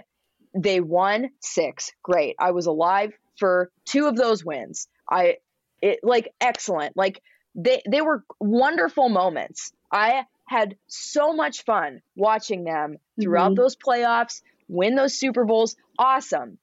they 0.57 0.81
won 0.81 1.31
6. 1.41 1.91
Great. 2.03 2.37
I 2.39 2.53
was 2.53 2.67
alive 2.67 3.13
for 3.39 3.71
two 3.85 4.07
of 4.07 4.17
those 4.17 4.45
wins. 4.45 4.89
I 5.11 5.37
it 5.83 6.01
like 6.03 6.33
excellent. 6.41 6.97
Like 6.97 7.21
they 7.55 7.83
they 7.89 8.01
were 8.01 8.25
wonderful 8.41 9.09
moments. 9.09 9.73
I 9.93 10.25
had 10.47 10.77
so 10.87 11.33
much 11.33 11.65
fun 11.65 12.01
watching 12.17 12.65
them 12.65 12.97
throughout 13.21 13.53
mm-hmm. 13.53 13.63
those 13.63 13.77
playoffs, 13.77 14.43
win 14.69 14.95
those 14.95 15.19
Super 15.19 15.45
Bowls. 15.45 15.77
Awesome. 15.99 16.59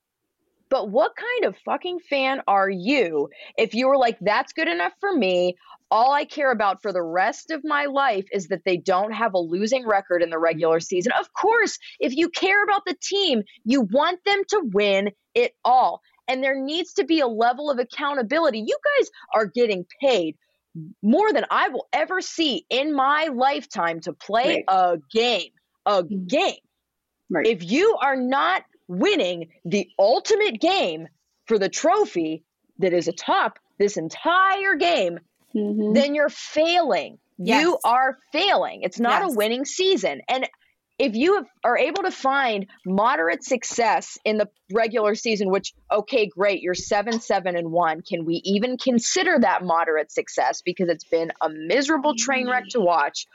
But 0.72 0.90
what 0.90 1.12
kind 1.18 1.46
of 1.46 1.62
fucking 1.66 2.00
fan 2.00 2.42
are 2.48 2.70
you 2.70 3.30
if 3.58 3.76
you 3.76 3.90
were 3.90 3.98
like, 3.98 4.18
that's 4.22 4.54
good 4.54 4.70
enough 4.70 4.94
for 5.02 5.14
me? 5.14 5.58
All 5.92 6.14
I 6.14 6.24
care 6.24 6.50
about 6.50 6.82
for 6.82 6.94
the 6.94 7.04
rest 7.04 7.52
of 7.52 7.62
my 7.66 7.86
life 7.86 8.26
is 8.32 8.48
that 8.48 8.62
they 8.66 8.78
don't 8.78 9.12
have 9.12 9.34
a 9.34 9.38
losing 9.38 9.86
record 9.86 10.24
in 10.24 10.30
the 10.30 10.40
regular 10.40 10.80
season. 10.80 11.12
Of 11.20 11.34
course, 11.34 11.78
if 12.00 12.16
you 12.16 12.30
care 12.30 12.64
about 12.64 12.84
the 12.86 12.96
team, 13.04 13.44
you 13.66 13.82
want 13.82 14.24
them 14.24 14.44
to 14.48 14.62
win 14.72 15.12
it 15.36 15.52
all. 15.66 16.02
And 16.30 16.42
there 16.42 16.56
needs 16.58 16.94
to 16.94 17.04
be 17.04 17.20
a 17.20 17.28
level 17.28 17.70
of 17.70 17.78
accountability. 17.78 18.60
You 18.60 18.78
guys 18.98 19.10
are 19.36 19.48
getting 19.48 19.86
paid 20.00 20.38
more 21.04 21.34
than 21.34 21.44
I 21.52 21.68
will 21.68 21.90
ever 21.92 22.22
see 22.22 22.66
in 22.70 22.96
my 22.96 23.26
lifetime 23.26 24.00
to 24.02 24.14
play 24.14 24.64
right. 24.70 24.94
a 24.94 25.00
game. 25.12 25.52
A 25.86 26.04
mm-hmm. 26.04 26.28
game. 26.28 26.56
Right. 27.30 27.48
If 27.48 27.70
you 27.70 27.98
are 28.02 28.16
not 28.16 28.64
winning 28.92 29.48
the 29.64 29.88
ultimate 29.98 30.60
game 30.60 31.08
for 31.46 31.58
the 31.58 31.70
trophy 31.70 32.44
that 32.80 32.92
is 32.92 33.08
atop 33.08 33.58
this 33.80 33.96
entire 33.96 34.76
game, 34.76 35.20
mm-hmm. 35.56 35.94
then 35.94 36.14
you're 36.14 36.30
failing. 36.30 37.18
Yes. 37.38 37.62
You 37.62 37.78
are 37.86 38.18
failing. 38.34 38.82
It's 38.84 39.00
not 39.00 39.24
yes. 39.24 39.32
a 39.32 39.36
winning 39.36 39.66
season. 39.66 40.22
And 40.28 40.48
if 41.00 41.16
you 41.16 41.36
have, 41.36 41.46
are 41.64 41.78
able 41.78 42.04
to 42.04 42.12
find 42.12 42.68
moderate 42.86 43.44
success 43.44 44.18
in 44.26 44.38
the 44.38 44.50
regular 44.74 45.16
season, 45.16 45.50
which 45.50 45.74
okay, 45.92 46.28
great, 46.28 46.62
you're 46.62 46.76
seven, 46.76 47.22
seven, 47.22 47.56
and 47.56 47.72
one. 47.72 48.02
Can 48.02 48.26
we 48.26 48.42
even 48.44 48.78
consider 48.78 49.40
that 49.40 49.64
moderate 49.64 50.12
success? 50.12 50.62
Because 50.64 50.90
it's 50.90 51.06
been 51.06 51.32
a 51.42 51.50
miserable 51.50 52.14
train 52.16 52.48
wreck 52.48 52.66
to 52.72 52.82
watch. 52.82 53.26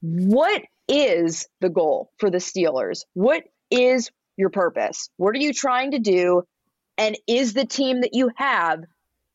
What 0.00 0.62
is 0.88 1.46
the 1.60 1.68
goal 1.68 2.10
for 2.18 2.30
the 2.30 2.38
Steelers? 2.38 3.00
What 3.12 3.42
is 3.70 4.10
your 4.40 4.50
purpose? 4.50 5.08
What 5.16 5.34
are 5.36 5.38
you 5.38 5.52
trying 5.52 5.92
to 5.92 5.98
do? 5.98 6.42
And 6.98 7.16
is 7.28 7.54
the 7.54 7.64
team 7.64 8.00
that 8.00 8.14
you 8.14 8.30
have 8.36 8.80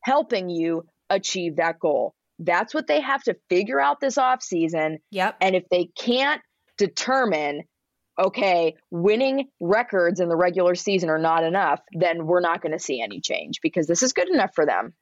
helping 0.01 0.49
you 0.49 0.83
achieve 1.09 1.55
that 1.55 1.79
goal? 1.79 2.13
That's 2.39 2.73
what 2.73 2.87
they 2.87 2.99
have 2.99 3.23
to 3.23 3.35
figure 3.49 3.79
out 3.79 4.01
this 4.01 4.17
offseason. 4.17 4.97
Yep. 5.11 5.37
And 5.39 5.55
if 5.55 5.63
they 5.71 5.89
can't 5.97 6.41
determine 6.77 7.61
okay, 8.17 8.75
winning 8.91 9.49
records 9.59 10.19
in 10.19 10.29
the 10.29 10.35
regular 10.35 10.75
season 10.75 11.09
are 11.09 11.19
not 11.19 11.43
enough, 11.43 11.81
then 11.91 12.25
we're 12.25 12.39
not 12.39 12.61
going 12.61 12.71
to 12.71 12.79
see 12.79 13.01
any 13.01 13.19
change 13.19 13.59
because 13.61 13.87
this 13.87 14.03
is 14.03 14.13
good 14.13 14.29
enough 14.29 14.51
for 14.55 14.65
them. 14.65 14.93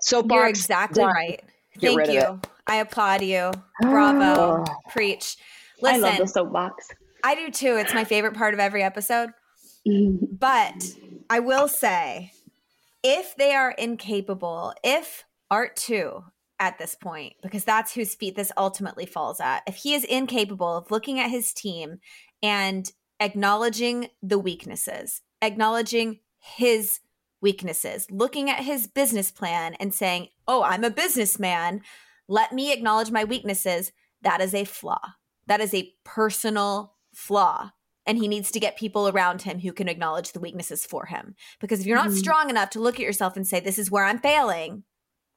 So 0.00 0.24
you're 0.28 0.46
exactly 0.46 1.02
done. 1.02 1.12
right. 1.12 1.42
Get 1.78 1.94
Thank 1.94 2.12
you. 2.12 2.40
I 2.66 2.76
applaud 2.76 3.22
you. 3.22 3.50
Bravo. 3.80 4.64
Ah. 4.68 4.74
Preach. 4.90 5.36
Listen, 5.80 6.04
I 6.04 6.08
love 6.08 6.18
the 6.18 6.26
soapbox. 6.26 6.88
I 7.24 7.34
do 7.34 7.50
too. 7.50 7.76
It's 7.76 7.94
my 7.94 8.04
favorite 8.04 8.34
part 8.34 8.54
of 8.54 8.60
every 8.60 8.82
episode. 8.82 9.30
Mm-hmm. 9.86 10.34
but 10.38 10.84
I 11.30 11.38
will 11.38 11.66
say, 11.66 12.32
if 13.02 13.34
they 13.36 13.54
are 13.54 13.70
incapable, 13.70 14.74
if 14.82 15.24
Art 15.50 15.82
II 15.88 16.24
at 16.60 16.78
this 16.78 16.94
point 16.94 17.34
because 17.42 17.64
that's 17.64 17.94
whose 17.94 18.14
feet 18.14 18.36
this 18.36 18.52
ultimately 18.56 19.06
falls 19.06 19.40
at. 19.40 19.62
If 19.66 19.76
he 19.76 19.94
is 19.94 20.04
incapable 20.04 20.76
of 20.76 20.90
looking 20.90 21.20
at 21.20 21.30
his 21.30 21.52
team 21.52 21.98
and 22.42 22.90
acknowledging 23.20 24.08
the 24.22 24.38
weaknesses, 24.38 25.22
acknowledging 25.40 26.20
his 26.40 27.00
weaknesses, 27.40 28.10
looking 28.10 28.50
at 28.50 28.64
his 28.64 28.86
business 28.86 29.30
plan 29.30 29.74
and 29.74 29.94
saying, 29.94 30.28
Oh, 30.46 30.62
I'm 30.62 30.84
a 30.84 30.90
businessman. 30.90 31.82
Let 32.26 32.52
me 32.52 32.72
acknowledge 32.72 33.10
my 33.10 33.24
weaknesses. 33.24 33.92
That 34.22 34.40
is 34.40 34.54
a 34.54 34.64
flaw. 34.64 35.00
That 35.46 35.60
is 35.60 35.72
a 35.72 35.94
personal 36.04 36.94
flaw. 37.18 37.70
And 38.06 38.16
he 38.16 38.28
needs 38.28 38.50
to 38.52 38.60
get 38.60 38.78
people 38.78 39.08
around 39.08 39.42
him 39.42 39.58
who 39.58 39.72
can 39.72 39.88
acknowledge 39.88 40.32
the 40.32 40.40
weaknesses 40.40 40.86
for 40.86 41.04
him. 41.06 41.34
Because 41.60 41.80
if 41.80 41.86
you're 41.86 41.96
not 41.96 42.08
mm-hmm. 42.08 42.16
strong 42.16 42.48
enough 42.48 42.70
to 42.70 42.80
look 42.80 42.94
at 42.94 43.04
yourself 43.04 43.36
and 43.36 43.46
say, 43.46 43.60
This 43.60 43.78
is 43.78 43.90
where 43.90 44.04
I'm 44.04 44.18
failing, 44.18 44.84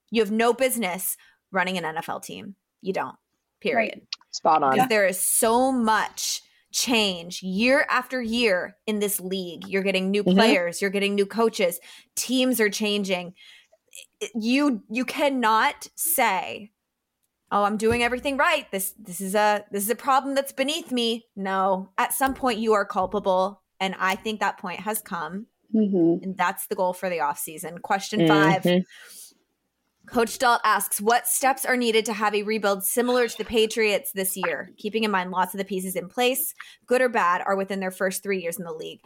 you 0.10 0.22
have 0.22 0.32
no 0.32 0.54
business 0.54 1.17
running 1.52 1.78
an 1.78 1.96
NFL 1.96 2.24
team. 2.24 2.56
You 2.82 2.94
don't. 2.94 3.15
Period. 3.60 3.96
Right. 3.96 4.04
Spot 4.32 4.63
on. 4.63 4.72
Because 4.72 4.88
there 4.88 5.06
is 5.06 5.20
so 5.20 5.72
much 5.72 6.41
change 6.72 7.44
year 7.44 7.86
after 7.89 8.22
year 8.22 8.78
in 8.88 9.00
this 9.00 9.20
league. 9.20 9.67
You're 9.67 9.84
getting 9.84 10.10
new 10.10 10.24
mm-hmm. 10.24 10.38
players, 10.38 10.82
you're 10.82 10.91
getting 10.91 11.15
new 11.15 11.26
coaches, 11.26 11.80
teams 12.15 12.60
are 12.62 12.70
changing. 12.70 13.34
You 14.34 14.84
you 14.89 15.04
cannot 15.04 15.88
say, 15.96 16.70
"Oh, 17.51 17.63
I'm 17.63 17.77
doing 17.77 18.03
everything 18.03 18.37
right. 18.37 18.69
This 18.71 18.93
this 18.99 19.21
is 19.21 19.35
a 19.35 19.65
this 19.71 19.83
is 19.83 19.89
a 19.89 19.95
problem 19.95 20.35
that's 20.35 20.51
beneath 20.51 20.91
me." 20.91 21.25
No. 21.35 21.89
At 21.97 22.13
some 22.13 22.33
point 22.33 22.59
you 22.59 22.73
are 22.73 22.85
culpable, 22.85 23.61
and 23.79 23.95
I 23.99 24.15
think 24.15 24.39
that 24.39 24.57
point 24.57 24.81
has 24.81 25.01
come. 25.01 25.47
Mm-hmm. 25.73 26.23
And 26.23 26.37
that's 26.37 26.67
the 26.67 26.75
goal 26.75 26.93
for 26.93 27.09
the 27.09 27.21
off 27.21 27.39
season 27.39 27.77
Question 27.79 28.27
5. 28.27 28.63
Mm-hmm. 28.63 28.79
Coach 30.07 30.39
Dalt 30.39 30.59
asks, 30.65 30.99
what 30.99 31.27
steps 31.27 31.63
are 31.63 31.77
needed 31.77 32.05
to 32.05 32.13
have 32.13 32.35
a 32.35 32.43
rebuild 32.43 32.83
similar 32.83 33.27
to 33.27 33.37
the 33.37 33.45
Patriots 33.45 34.11
this 34.11 34.35
year? 34.35 34.71
Keeping 34.77 35.03
in 35.03 35.11
mind 35.11 35.31
lots 35.31 35.53
of 35.53 35.57
the 35.57 35.63
pieces 35.63 35.95
in 35.95 36.09
place, 36.09 36.53
good 36.85 37.01
or 37.01 37.07
bad, 37.07 37.41
are 37.45 37.55
within 37.55 37.79
their 37.79 37.91
first 37.91 38.21
three 38.21 38.41
years 38.41 38.57
in 38.57 38.65
the 38.65 38.73
league. 38.73 38.99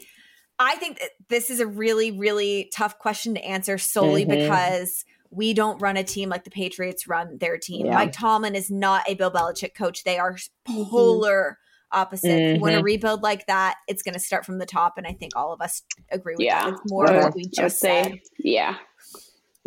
I 0.58 0.76
think 0.78 1.00
that 1.00 1.12
this 1.30 1.50
is 1.50 1.60
a 1.60 1.68
really, 1.68 2.12
really 2.12 2.72
tough 2.74 2.98
question 2.98 3.36
to 3.36 3.44
answer 3.44 3.78
solely 3.78 4.26
mm-hmm. 4.26 4.42
because 4.42 5.06
we 5.36 5.54
don't 5.54 5.82
run 5.82 5.98
a 5.98 6.04
team 6.04 6.30
like 6.30 6.44
the 6.44 6.50
Patriots 6.50 7.08
run 7.08 7.38
their 7.38 7.58
team. 7.58 7.88
Yeah. 7.88 7.96
Mike 7.96 8.14
Tomlin 8.14 8.56
is 8.56 8.72
not 8.72 9.04
a 9.08 9.16
Bill 9.16 9.32
Belichick 9.32 9.76
coach. 9.76 10.04
They 10.04 10.18
are 10.18 10.34
mm-hmm. 10.34 10.84
polar 10.84 11.60
opposites. 11.92 12.34
Mm-hmm. 12.34 12.62
When 12.62 12.76
a 12.76 12.82
rebuild 12.82 13.22
like 13.22 13.46
that, 13.48 13.76
it's 13.88 14.02
going 14.02 14.14
to 14.14 14.20
start 14.20 14.46
from 14.46 14.60
the 14.60 14.66
top, 14.66 14.98
and 14.98 15.06
I 15.06 15.14
think 15.14 15.34
all 15.36 15.54
of 15.54 15.62
us 15.62 15.84
agree 16.12 16.36
with 16.38 16.46
yeah. 16.46 16.66
that. 16.66 16.74
It's 16.74 16.92
more 16.92 17.06
what 17.06 17.36
we 17.36 17.46
just 17.46 17.80
said. 17.80 18.20
Yeah. 18.40 18.76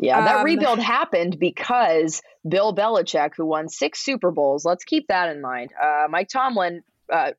Yeah, 0.01 0.25
that 0.25 0.37
um, 0.37 0.45
rebuild 0.45 0.79
happened 0.79 1.41
because 1.41 2.23
Bill 2.49 2.73
Belichick, 2.73 3.33
who 3.37 3.45
won 3.45 3.69
six 3.69 3.99
Super 4.05 4.31
Bowls, 4.31 4.65
let's 4.65 4.85
keep 4.85 5.09
that 5.09 5.35
in 5.35 5.43
mind. 5.43 5.73
Uh, 5.81 6.07
Mike 6.09 6.29
Tomlin, 6.29 6.83
uh, 7.13 7.33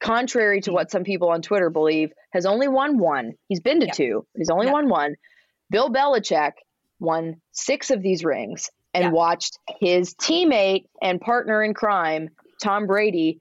contrary 0.00 0.60
to 0.60 0.72
what 0.72 0.90
some 0.90 1.04
people 1.04 1.30
on 1.30 1.40
Twitter 1.40 1.70
believe, 1.70 2.12
has 2.32 2.44
only 2.44 2.68
won 2.68 2.98
one. 2.98 3.32
He's 3.48 3.60
been 3.60 3.80
to 3.80 3.86
yeah. 3.86 3.92
two, 3.92 4.26
he's 4.36 4.50
only 4.50 4.66
yeah. 4.66 4.72
won 4.72 4.90
one. 4.90 5.14
Bill 5.70 5.90
Belichick 5.90 6.52
won 7.00 7.40
six 7.52 7.90
of 7.90 8.02
these 8.02 8.24
rings 8.24 8.70
and 8.94 9.04
yeah. 9.04 9.10
watched 9.10 9.58
his 9.80 10.14
teammate 10.14 10.86
and 11.02 11.20
partner 11.20 11.62
in 11.62 11.74
crime, 11.74 12.30
Tom 12.62 12.86
Brady, 12.86 13.40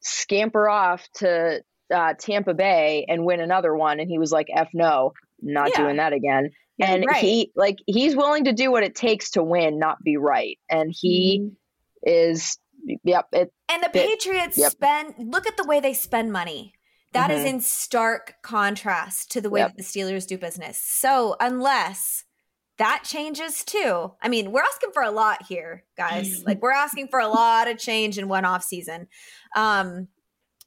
scamper 0.00 0.68
off 0.68 1.06
to 1.14 1.62
uh, 1.94 2.14
Tampa 2.18 2.54
Bay 2.54 3.06
and 3.08 3.24
win 3.24 3.40
another 3.40 3.74
one. 3.74 4.00
And 4.00 4.08
he 4.08 4.18
was 4.18 4.32
like, 4.32 4.48
F 4.54 4.68
no, 4.72 5.12
not 5.40 5.72
doing 5.74 5.96
that 5.96 6.12
again 6.12 6.50
and 6.80 7.04
right. 7.06 7.22
he 7.22 7.52
like 7.54 7.78
he's 7.86 8.16
willing 8.16 8.44
to 8.44 8.52
do 8.52 8.70
what 8.70 8.82
it 8.82 8.94
takes 8.94 9.30
to 9.30 9.42
win 9.42 9.78
not 9.78 10.02
be 10.02 10.16
right 10.16 10.58
and 10.70 10.94
he 10.94 11.40
mm-hmm. 11.40 11.54
is 12.04 12.58
yep 13.04 13.26
it, 13.32 13.52
and 13.68 13.82
the 13.82 13.88
it, 13.88 13.92
patriots 13.92 14.58
yep. 14.58 14.72
spend 14.72 15.14
look 15.18 15.46
at 15.46 15.56
the 15.56 15.64
way 15.64 15.80
they 15.80 15.94
spend 15.94 16.32
money 16.32 16.72
That 17.12 17.30
mm-hmm. 17.30 17.40
is 17.40 17.44
in 17.44 17.60
stark 17.60 18.34
contrast 18.42 19.30
to 19.32 19.40
the 19.40 19.50
way 19.50 19.60
yep. 19.60 19.70
that 19.70 19.76
the 19.76 19.82
steelers 19.82 20.26
do 20.26 20.38
business 20.38 20.78
so 20.78 21.36
unless 21.40 22.24
that 22.82 23.04
changes 23.04 23.64
too 23.64 24.12
i 24.20 24.28
mean 24.28 24.50
we're 24.50 24.62
asking 24.62 24.90
for 24.92 25.02
a 25.02 25.10
lot 25.10 25.42
here 25.46 25.84
guys 25.96 26.42
like 26.46 26.60
we're 26.60 26.72
asking 26.72 27.06
for 27.08 27.20
a 27.20 27.28
lot 27.28 27.68
of 27.68 27.78
change 27.78 28.18
in 28.18 28.28
one 28.28 28.44
off 28.44 28.64
season 28.64 29.06
um 29.54 30.08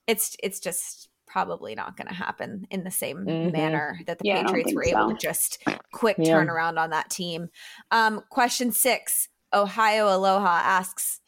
it's 0.08 0.36
it's 0.41 0.60
just 0.60 1.10
probably 1.28 1.75
not 1.75 1.97
going 1.97 2.08
to 2.08 2.13
happen 2.13 2.65
in 2.71 2.86
the 2.86 2.91
same 2.91 3.17
mm-hmm. 3.17 3.51
manner 3.51 3.99
that 4.08 4.19
the 4.19 4.25
yeah, 4.25 4.43
Patriots 4.43 4.73
were 4.73 4.86
able 4.86 5.10
to 5.10 5.17
just 5.17 5.62
quick 5.91 6.15
yeah. 6.17 6.34
turnaround 6.34 6.78
on 6.78 6.91
that 6.91 7.10
team. 7.10 7.49
Um, 7.91 8.21
question 8.30 8.71
six 8.71 9.28
Ohio 9.54 10.08
Aloha 10.15 10.62
asks, 10.63 11.19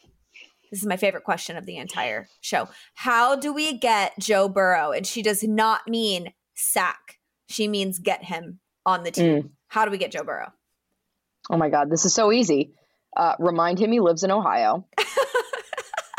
this 0.71 0.79
is 0.79 0.85
my 0.85 0.95
favorite 0.95 1.25
question 1.25 1.57
of 1.57 1.65
the 1.65 1.75
entire 1.75 2.29
show. 2.39 2.69
How 2.93 3.35
do 3.35 3.51
we 3.51 3.77
get 3.77 4.13
Joe 4.17 4.47
Burrow? 4.47 4.91
And 4.91 5.05
she 5.05 5.21
does 5.21 5.43
not 5.43 5.87
mean 5.89 6.31
sack, 6.55 7.19
she 7.49 7.67
means 7.67 7.99
get 7.99 8.23
him 8.23 8.59
on 8.85 9.03
the 9.03 9.11
team. 9.11 9.43
Mm. 9.43 9.49
How 9.67 9.83
do 9.83 9.91
we 9.91 9.97
get 9.97 10.11
Joe 10.13 10.23
Burrow? 10.23 10.53
Oh 11.49 11.57
my 11.57 11.69
God, 11.69 11.89
this 11.89 12.05
is 12.05 12.13
so 12.13 12.31
easy. 12.31 12.73
Uh, 13.15 13.33
remind 13.39 13.79
him 13.79 13.91
he 13.91 13.99
lives 13.99 14.23
in 14.23 14.31
Ohio. 14.31 14.85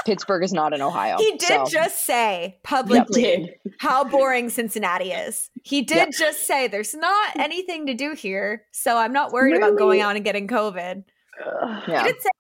Pittsburgh 0.05 0.43
is 0.43 0.55
not 0.55 0.73
in 0.73 0.81
Ohio. 0.81 1.19
He 1.19 1.33
did 1.33 1.49
so. 1.49 1.67
just 1.67 2.07
say 2.07 2.59
publicly 2.63 3.23
yep, 3.23 3.75
how 3.79 4.05
boring 4.05 4.49
Cincinnati 4.49 5.13
is. 5.13 5.51
He 5.63 5.83
did 5.83 5.97
yep. 5.97 6.11
just 6.19 6.47
say 6.47 6.67
there's 6.67 6.95
not 6.95 7.37
anything 7.37 7.87
to 7.87 7.95
do 7.95 8.15
here, 8.15 8.65
so 8.73 8.97
I'm 8.97 9.13
not 9.13 9.33
worried 9.33 9.53
really? 9.53 9.69
about 9.69 9.79
going 9.79 10.01
out 10.01 10.17
and 10.17 10.25
getting 10.25 10.49
COVID. 10.49 11.05
Uh, 11.45 11.83
yeah. 11.87 12.05
Say, 12.05 12.31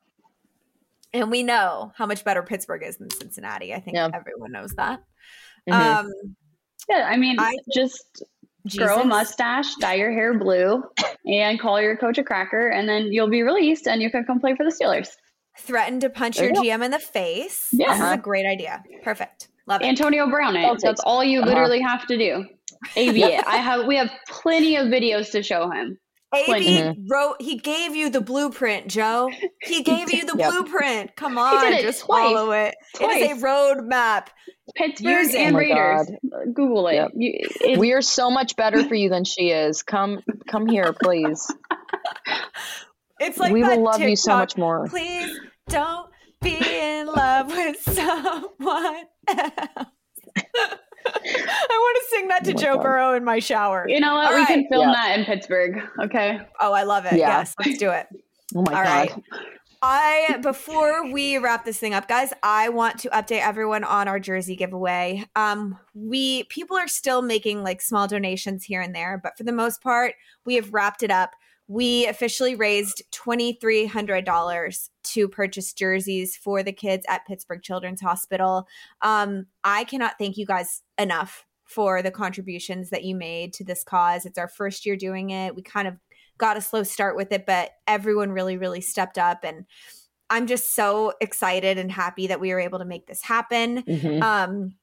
and 1.12 1.30
we 1.30 1.43
know 1.43 1.93
how 1.95 2.07
much 2.07 2.24
better 2.24 2.43
Pittsburgh 2.43 2.82
is 2.82 2.97
than 2.97 3.11
Cincinnati. 3.11 3.74
I 3.74 3.80
think 3.80 3.99
everyone 3.99 4.53
knows 4.53 4.72
that. 4.76 5.03
Mm-hmm. 5.68 6.07
Um, 6.07 6.12
yeah, 6.89 7.07
I 7.11 7.18
mean, 7.18 7.36
I, 7.39 7.55
just 7.74 8.22
Jesus. 8.67 8.87
grow 8.87 9.01
a 9.01 9.05
mustache, 9.05 9.75
dye 9.77 9.95
your 9.95 10.13
hair 10.13 10.39
blue, 10.39 10.83
and 11.27 11.61
call 11.61 11.81
your 11.81 11.97
coach 11.97 12.19
a 12.19 12.25
cracker, 12.25 12.69
and 12.69 12.89
then 12.89 13.13
you'll 13.13 13.31
be 13.31 13.43
released 13.43 13.87
and 13.87 14.03
you 14.03 14.11
can 14.11 14.25
come 14.25 14.41
play 14.41 14.55
for 14.55 14.65
the 14.65 14.71
Steelers. 14.71 15.11
Threaten 15.59 16.01
to 16.01 16.11
punch 16.11 16.39
your 16.39 16.53
GM 16.53 16.85
in 16.85 16.91
the 16.91 16.99
face. 16.99 17.69
Yeah. 17.73 17.89
This 17.89 18.01
is 18.01 18.13
a 18.13 18.19
great 18.19 18.47
idea. 18.47 18.83
Perfect. 19.03 19.49
Love 19.67 19.83
it. 19.83 19.87
Antonio 19.87 20.29
Brown 20.29 20.57
it. 20.57 20.81
That's 20.81 21.01
all 21.01 21.25
you 21.25 21.41
uh-huh. 21.41 21.49
literally 21.49 21.81
have 21.81 22.07
to 22.07 22.17
do. 22.17 22.47
AB 22.97 23.23
it. 23.23 23.45
I 23.47 23.57
have 23.57 23.87
we 23.87 23.97
have 23.97 24.11
plenty 24.29 24.77
of 24.77 24.87
videos 24.87 25.31
to 25.33 25.43
show 25.43 25.71
him. 25.71 25.99
AB 26.35 26.53
mm-hmm. 26.53 27.07
wrote 27.11 27.37
he 27.41 27.57
gave 27.57 27.97
you 27.97 28.11
the 28.11 28.21
blueprint, 28.21 28.89
Joe. 28.89 29.31
He 29.63 29.83
gave 29.83 30.13
you 30.13 30.27
the 30.27 30.35
yep. 30.39 30.53
blueprint. 30.53 31.17
Come 31.17 31.39
on, 31.39 31.73
just 31.81 32.05
twice. 32.05 32.23
follow 32.23 32.53
it. 32.53 32.75
Twice. 32.95 33.17
It 33.17 33.31
is 33.31 33.43
a 33.43 33.47
roadmap. 33.47 34.27
Pittsburgh 34.75 35.35
and 35.35 35.55
oh 35.55 35.59
Raiders. 35.59 36.11
God. 36.31 36.55
Google 36.55 36.89
it. 36.89 36.95
Yep. 36.95 37.11
You, 37.14 37.79
we 37.79 37.93
are 37.93 38.03
so 38.03 38.31
much 38.31 38.57
better 38.57 38.87
for 38.87 38.95
you 38.95 39.09
than 39.09 39.25
she 39.25 39.51
is. 39.51 39.83
Come 39.83 40.21
come 40.49 40.66
here, 40.66 40.93
please. 40.93 41.53
It's 43.21 43.39
like 43.39 43.53
we 43.53 43.62
will 43.62 43.83
love 43.83 43.97
TikTok. 43.97 44.11
you 44.11 44.16
so 44.16 44.37
much 44.37 44.57
more. 44.57 44.87
Please 44.87 45.39
don't 45.69 46.09
be 46.41 46.57
in 46.57 47.07
love 47.07 47.49
with 47.49 47.81
someone 47.83 49.05
else. 49.27 49.89
I 51.11 51.69
want 51.69 51.97
to 51.97 52.05
sing 52.11 52.29
that 52.29 52.43
oh 52.43 52.45
to 52.45 52.53
oh 52.53 52.55
Joe 52.55 52.75
God. 52.77 52.83
Burrow 52.83 53.14
in 53.14 53.25
my 53.25 53.39
shower. 53.39 53.87
You 53.89 54.01
know 54.01 54.14
what? 54.14 54.27
All 54.27 54.35
we 54.35 54.41
right. 54.41 54.47
can 54.47 54.69
film 54.69 54.89
yeah. 54.89 54.95
that 54.95 55.19
in 55.19 55.25
Pittsburgh. 55.25 55.83
Okay. 56.01 56.39
Oh, 56.61 56.73
I 56.73 56.85
love 56.85 57.07
it. 57.07 57.14
Yeah. 57.14 57.39
Yes, 57.39 57.55
let's 57.59 57.79
do 57.79 57.91
it. 57.91 58.07
Oh 58.55 58.62
my 58.62 58.73
All 58.73 58.85
God. 58.85 58.85
Right. 58.85 59.25
I 59.81 60.39
before 60.43 61.11
we 61.11 61.39
wrap 61.39 61.64
this 61.64 61.79
thing 61.79 61.95
up, 61.95 62.09
guys, 62.09 62.33
I 62.43 62.68
want 62.68 62.99
to 63.01 63.11
update 63.11 63.47
everyone 63.47 63.85
on 63.85 64.09
our 64.09 64.18
jersey 64.18 64.57
giveaway. 64.57 65.24
Um, 65.37 65.79
we 65.95 66.45
people 66.45 66.76
are 66.76 66.89
still 66.89 67.22
making 67.22 67.62
like 67.62 67.81
small 67.81 68.09
donations 68.09 68.64
here 68.64 68.81
and 68.81 68.95
there, 68.95 69.20
but 69.22 69.37
for 69.37 69.45
the 69.45 69.53
most 69.53 69.83
part, 69.83 70.14
we 70.45 70.57
have 70.57 70.72
wrapped 70.72 71.03
it 71.03 71.11
up 71.11 71.31
we 71.68 72.07
officially 72.07 72.55
raised 72.55 73.03
$2,300 73.12 74.89
to 75.05 75.29
purchase 75.29 75.72
jerseys 75.74 76.35
for 76.35 76.62
the 76.62 76.72
kids 76.72 77.05
at 77.09 77.26
Pittsburgh 77.26 77.62
Children's 77.62 78.01
Hospital. 78.01 78.66
Um, 79.03 79.47
I 79.62 79.85
cannot 79.85 80.14
thank 80.18 80.39
you 80.39 80.47
guys 80.47 80.83
enough 80.97 81.45
for 81.66 82.01
the 82.01 82.11
contributions 82.11 82.89
that 82.89 83.05
you 83.05 83.14
made 83.14 83.53
to 83.53 83.64
this 83.64 83.85
cause. 83.85 84.24
It's 84.24 84.39
our 84.39 84.49
first 84.49 84.87
year 84.87 84.97
doing 84.97 85.29
it. 85.29 85.55
We 85.55 85.61
kind 85.61 85.87
of 85.87 85.99
got 86.39 86.57
a 86.57 86.61
slow 86.61 86.82
start 86.82 87.16
with 87.16 87.32
it, 87.32 87.45
but 87.47 87.70
everyone 87.86 88.30
really, 88.32 88.57
really 88.57 88.80
stepped 88.80 89.18
up. 89.18 89.45
And 89.45 89.64
I'm 90.30 90.47
just 90.47 90.74
so 90.74 91.12
excited 91.20 91.78
and 91.78 91.91
happy 91.91 92.28
that 92.28 92.41
we 92.41 92.53
were 92.53 92.61
able 92.61 92.78
to 92.78 92.84
make 92.84 93.07
this 93.07 93.22
happen. 93.22 93.82
Mm-hmm. 93.82 94.22
Um, 94.22 94.74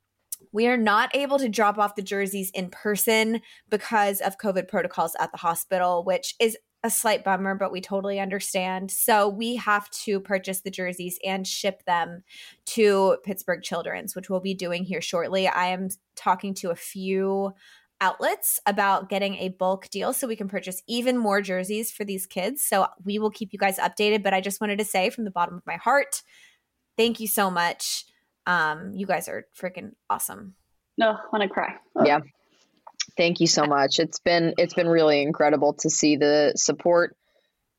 we 0.52 0.68
are 0.68 0.78
not 0.78 1.16
able 1.16 1.40
to 1.40 1.50
drop 1.50 1.78
off 1.78 1.96
the 1.96 2.02
jerseys 2.02 2.52
in 2.54 2.70
person 2.70 3.42
because 3.70 4.22
of 4.22 4.38
COVID 4.38 4.68
protocols 4.68 5.16
at 5.20 5.32
the 5.32 5.38
hospital, 5.38 6.04
which 6.04 6.36
is 6.40 6.58
a 6.84 6.90
slight 6.90 7.24
bummer, 7.24 7.56
but 7.56 7.72
we 7.72 7.82
totally 7.82 8.20
understand. 8.20 8.92
So 8.92 9.28
we 9.28 9.56
have 9.56 9.90
to 10.06 10.20
purchase 10.20 10.62
the 10.62 10.70
jerseys 10.70 11.18
and 11.26 11.48
ship 11.48 11.84
them 11.86 12.24
to 12.68 13.18
Pittsburgh 13.24 13.64
Children's, 13.64 14.16
which 14.16 14.30
we'll 14.30 14.40
be 14.40 14.54
doing 14.54 14.84
here 14.84 15.02
shortly. 15.02 15.48
I 15.48 15.68
am 15.68 15.90
talking 16.16 16.54
to 16.56 16.70
a 16.70 16.76
few 16.76 17.54
outlets 18.02 18.60
about 18.66 19.10
getting 19.10 19.36
a 19.36 19.50
bulk 19.50 19.90
deal 19.90 20.14
so 20.14 20.28
we 20.28 20.36
can 20.36 20.48
purchase 20.48 20.82
even 20.88 21.18
more 21.18 21.42
jerseys 21.42 21.92
for 21.92 22.04
these 22.04 22.26
kids. 22.26 22.64
So 22.64 22.88
we 23.04 23.20
will 23.20 23.32
keep 23.32 23.54
you 23.54 23.60
guys 23.60 23.78
updated. 23.78 24.24
But 24.24 24.34
I 24.34 24.42
just 24.42 24.62
wanted 24.62 24.80
to 24.80 24.86
say 24.86 25.10
from 25.10 25.24
the 25.24 25.32
bottom 25.32 25.56
of 25.56 25.66
my 25.66 25.78
heart, 25.78 26.22
thank 26.98 27.20
you 27.20 27.28
so 27.28 27.50
much. 27.50 28.06
Um, 28.46 28.92
you 28.94 29.06
guys 29.06 29.28
are 29.28 29.46
freaking 29.60 29.92
awesome. 30.10 30.56
No, 30.98 31.12
I 31.12 31.18
want 31.32 31.44
to 31.44 31.50
cry. 31.50 31.76
Yeah. 32.04 32.20
Thank 33.18 33.40
you 33.40 33.48
so 33.48 33.66
much. 33.66 34.00
It's 34.00 34.20
been 34.20 34.54
it's 34.58 34.74
been 34.74 34.88
really 34.88 35.22
incredible 35.22 35.74
to 35.80 35.90
see 35.90 36.16
the 36.18 36.54
support 36.56 37.16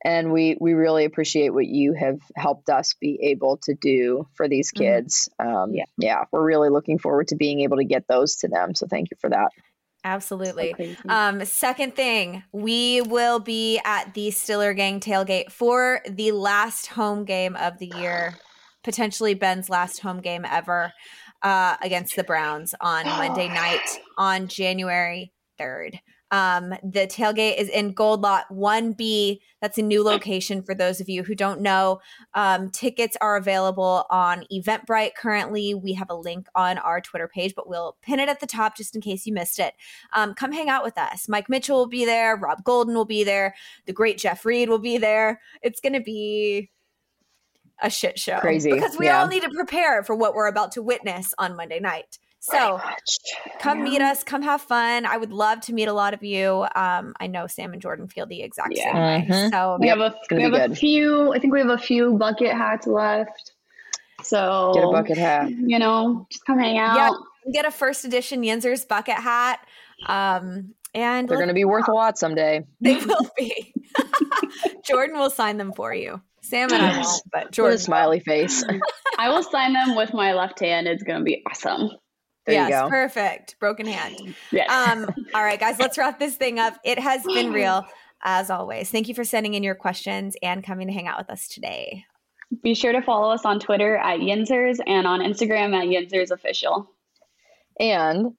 and 0.04 0.32
we 0.32 0.56
we 0.60 0.74
really 0.74 1.04
appreciate 1.04 1.50
what 1.50 1.66
you 1.66 1.92
have 1.92 2.18
helped 2.36 2.68
us 2.68 2.94
be 3.00 3.18
able 3.22 3.56
to 3.64 3.74
do 3.74 4.26
for 4.34 4.48
these 4.48 4.70
mm-hmm. 4.72 4.84
kids. 4.84 5.28
Mm-hmm. 5.40 5.56
Um, 5.56 5.74
yeah. 5.74 5.84
yeah, 5.98 6.24
we're 6.30 6.44
really 6.44 6.70
looking 6.70 6.98
forward 6.98 7.28
to 7.28 7.36
being 7.36 7.60
able 7.60 7.78
to 7.78 7.84
get 7.84 8.06
those 8.08 8.36
to 8.36 8.48
them. 8.48 8.74
So 8.74 8.86
thank 8.86 9.10
you 9.10 9.16
for 9.20 9.30
that. 9.30 9.48
Absolutely. 10.06 10.72
So 10.78 11.08
um, 11.08 11.44
second 11.44 11.96
thing, 11.96 12.44
we 12.52 13.02
will 13.02 13.40
be 13.40 13.80
at 13.84 14.14
the 14.14 14.28
Steeler 14.28 14.74
Gang 14.74 15.00
tailgate 15.00 15.50
for 15.50 16.00
the 16.08 16.30
last 16.30 16.86
home 16.86 17.24
game 17.24 17.56
of 17.56 17.78
the 17.78 17.92
year, 17.96 18.36
potentially 18.84 19.34
Ben's 19.34 19.68
last 19.68 20.00
home 20.00 20.20
game 20.20 20.44
ever 20.48 20.92
uh, 21.42 21.76
against 21.82 22.14
the 22.14 22.22
Browns 22.22 22.72
on 22.80 23.04
Monday 23.04 23.48
night 23.48 23.98
on 24.16 24.46
January 24.46 25.32
3rd. 25.60 25.98
Um, 26.30 26.70
the 26.82 27.06
tailgate 27.06 27.56
is 27.56 27.68
in 27.68 27.92
Gold 27.92 28.22
Lot 28.22 28.46
1B. 28.50 29.38
That's 29.60 29.78
a 29.78 29.82
new 29.82 30.02
location 30.02 30.62
for 30.62 30.74
those 30.74 31.00
of 31.00 31.08
you 31.08 31.22
who 31.22 31.34
don't 31.34 31.60
know. 31.60 32.00
Um, 32.34 32.70
tickets 32.70 33.16
are 33.20 33.36
available 33.36 34.04
on 34.10 34.44
Eventbrite 34.52 35.14
currently. 35.16 35.74
We 35.74 35.92
have 35.94 36.10
a 36.10 36.14
link 36.14 36.48
on 36.54 36.78
our 36.78 37.00
Twitter 37.00 37.28
page, 37.28 37.54
but 37.54 37.68
we'll 37.68 37.96
pin 38.02 38.20
it 38.20 38.28
at 38.28 38.40
the 38.40 38.46
top 38.46 38.76
just 38.76 38.94
in 38.94 39.00
case 39.00 39.26
you 39.26 39.32
missed 39.32 39.58
it. 39.58 39.74
Um, 40.14 40.34
come 40.34 40.52
hang 40.52 40.68
out 40.68 40.84
with 40.84 40.98
us. 40.98 41.28
Mike 41.28 41.48
Mitchell 41.48 41.78
will 41.78 41.86
be 41.86 42.04
there. 42.04 42.36
Rob 42.36 42.64
Golden 42.64 42.94
will 42.94 43.04
be 43.04 43.24
there. 43.24 43.54
The 43.86 43.92
great 43.92 44.18
Jeff 44.18 44.44
Reed 44.44 44.68
will 44.68 44.78
be 44.78 44.98
there. 44.98 45.40
It's 45.62 45.80
going 45.80 45.92
to 45.92 46.00
be 46.00 46.70
a 47.80 47.90
shit 47.90 48.18
show. 48.18 48.38
Crazy. 48.38 48.72
Because 48.72 48.98
we 48.98 49.06
yeah. 49.06 49.20
all 49.20 49.28
need 49.28 49.42
to 49.42 49.50
prepare 49.50 50.02
for 50.02 50.14
what 50.14 50.34
we're 50.34 50.48
about 50.48 50.72
to 50.72 50.82
witness 50.82 51.34
on 51.38 51.56
Monday 51.56 51.78
night. 51.78 52.18
So 52.50 52.80
come 53.60 53.78
yeah. 53.78 53.84
meet 53.84 54.00
us, 54.00 54.22
come 54.22 54.42
have 54.42 54.62
fun. 54.62 55.04
I 55.04 55.16
would 55.16 55.32
love 55.32 55.60
to 55.62 55.72
meet 55.72 55.88
a 55.88 55.92
lot 55.92 56.14
of 56.14 56.22
you. 56.22 56.66
Um, 56.76 57.14
I 57.18 57.26
know 57.26 57.46
Sam 57.46 57.72
and 57.72 57.82
Jordan 57.82 58.06
feel 58.06 58.26
the 58.26 58.42
exact 58.42 58.72
yeah. 58.76 58.92
same 58.92 59.02
way. 59.02 59.26
Mm-hmm. 59.28 59.48
So 59.52 59.78
we 59.80 59.88
have 59.88 60.00
a 60.00 60.14
we 60.30 60.42
have 60.42 60.54
a 60.54 60.74
few. 60.74 61.32
I 61.32 61.38
think 61.38 61.52
we 61.52 61.60
have 61.60 61.70
a 61.70 61.78
few 61.78 62.14
bucket 62.14 62.52
hats 62.52 62.86
left. 62.86 63.52
So 64.22 64.72
get 64.74 64.84
a 64.84 64.92
bucket 64.92 65.18
hat. 65.18 65.50
You 65.50 65.78
know, 65.78 66.26
just 66.30 66.44
come 66.44 66.58
hang 66.58 66.78
out. 66.78 66.96
Yeah, 66.96 67.10
get 67.52 67.64
a 67.66 67.70
first 67.70 68.04
edition 68.04 68.42
Yinzers 68.42 68.86
bucket 68.86 69.16
hat. 69.16 69.60
Um, 70.06 70.74
and 70.94 71.28
they're 71.28 71.36
going 71.36 71.48
to 71.48 71.54
be 71.54 71.64
worth 71.64 71.88
a 71.88 71.92
lot 71.92 72.18
someday. 72.18 72.64
They 72.80 72.96
will 72.96 73.30
be. 73.36 73.74
Jordan 74.84 75.18
will 75.18 75.30
sign 75.30 75.56
them 75.56 75.72
for 75.72 75.92
you. 75.92 76.20
Sam 76.40 76.72
and 76.72 76.80
I 76.80 77.00
won't, 77.00 77.22
but 77.32 77.50
Jordan. 77.50 77.78
smiley 77.78 78.20
face. 78.20 78.64
I 79.18 79.30
will 79.30 79.42
sign 79.42 79.72
them 79.72 79.96
with 79.96 80.14
my 80.14 80.32
left 80.32 80.60
hand. 80.60 80.86
It's 80.86 81.02
going 81.02 81.18
to 81.18 81.24
be 81.24 81.42
awesome. 81.48 81.90
There 82.46 82.68
yes, 82.68 82.88
perfect. 82.88 83.58
Broken 83.58 83.86
hand. 83.86 84.34
Yeah. 84.52 84.72
Um, 84.72 85.10
all 85.34 85.42
right, 85.42 85.58
guys, 85.58 85.78
let's 85.78 85.98
wrap 85.98 86.18
this 86.18 86.36
thing 86.36 86.58
up. 86.58 86.78
It 86.84 86.98
has 86.98 87.24
been 87.24 87.52
real, 87.60 87.84
as 88.22 88.48
always. 88.50 88.90
Thank 88.90 89.08
you 89.08 89.14
for 89.14 89.24
sending 89.24 89.54
in 89.54 89.62
your 89.62 89.74
questions 89.74 90.36
and 90.42 90.62
coming 90.62 90.86
to 90.86 90.92
hang 90.92 91.08
out 91.08 91.18
with 91.18 91.30
us 91.30 91.48
today. 91.48 92.04
Be 92.62 92.74
sure 92.74 92.92
to 92.92 93.02
follow 93.02 93.32
us 93.32 93.44
on 93.44 93.58
Twitter 93.58 93.96
at 93.96 94.20
Yinzers 94.20 94.78
and 94.86 95.06
on 95.06 95.20
Instagram 95.20 95.74
at 95.74 95.88
Yinzers 95.88 96.30
Official. 96.30 96.88
And 97.80 98.32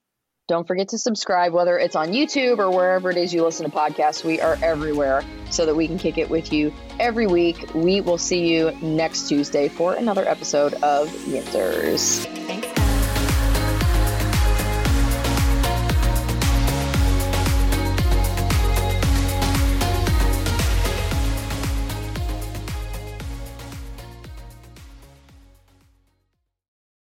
don't 0.47 0.65
forget 0.65 0.89
to 0.89 0.97
subscribe, 0.97 1.51
whether 1.51 1.77
it's 1.77 1.95
on 1.95 2.09
YouTube 2.09 2.59
or 2.59 2.71
wherever 2.71 3.11
it 3.11 3.17
is 3.17 3.33
you 3.33 3.43
listen 3.43 3.69
to 3.69 3.75
podcasts. 3.75 4.23
We 4.23 4.39
are 4.39 4.57
everywhere 4.63 5.23
so 5.49 5.65
that 5.65 5.75
we 5.75 5.87
can 5.87 5.97
kick 5.97 6.17
it 6.17 6.29
with 6.29 6.53
you 6.53 6.73
every 7.01 7.27
week. 7.27 7.73
We 7.75 7.99
will 7.99 8.17
see 8.17 8.47
you 8.47 8.71
next 8.81 9.27
Tuesday 9.27 9.67
for 9.67 9.93
another 9.93 10.25
episode 10.25 10.73
of 10.75 11.09
Yinzers. 11.09 12.76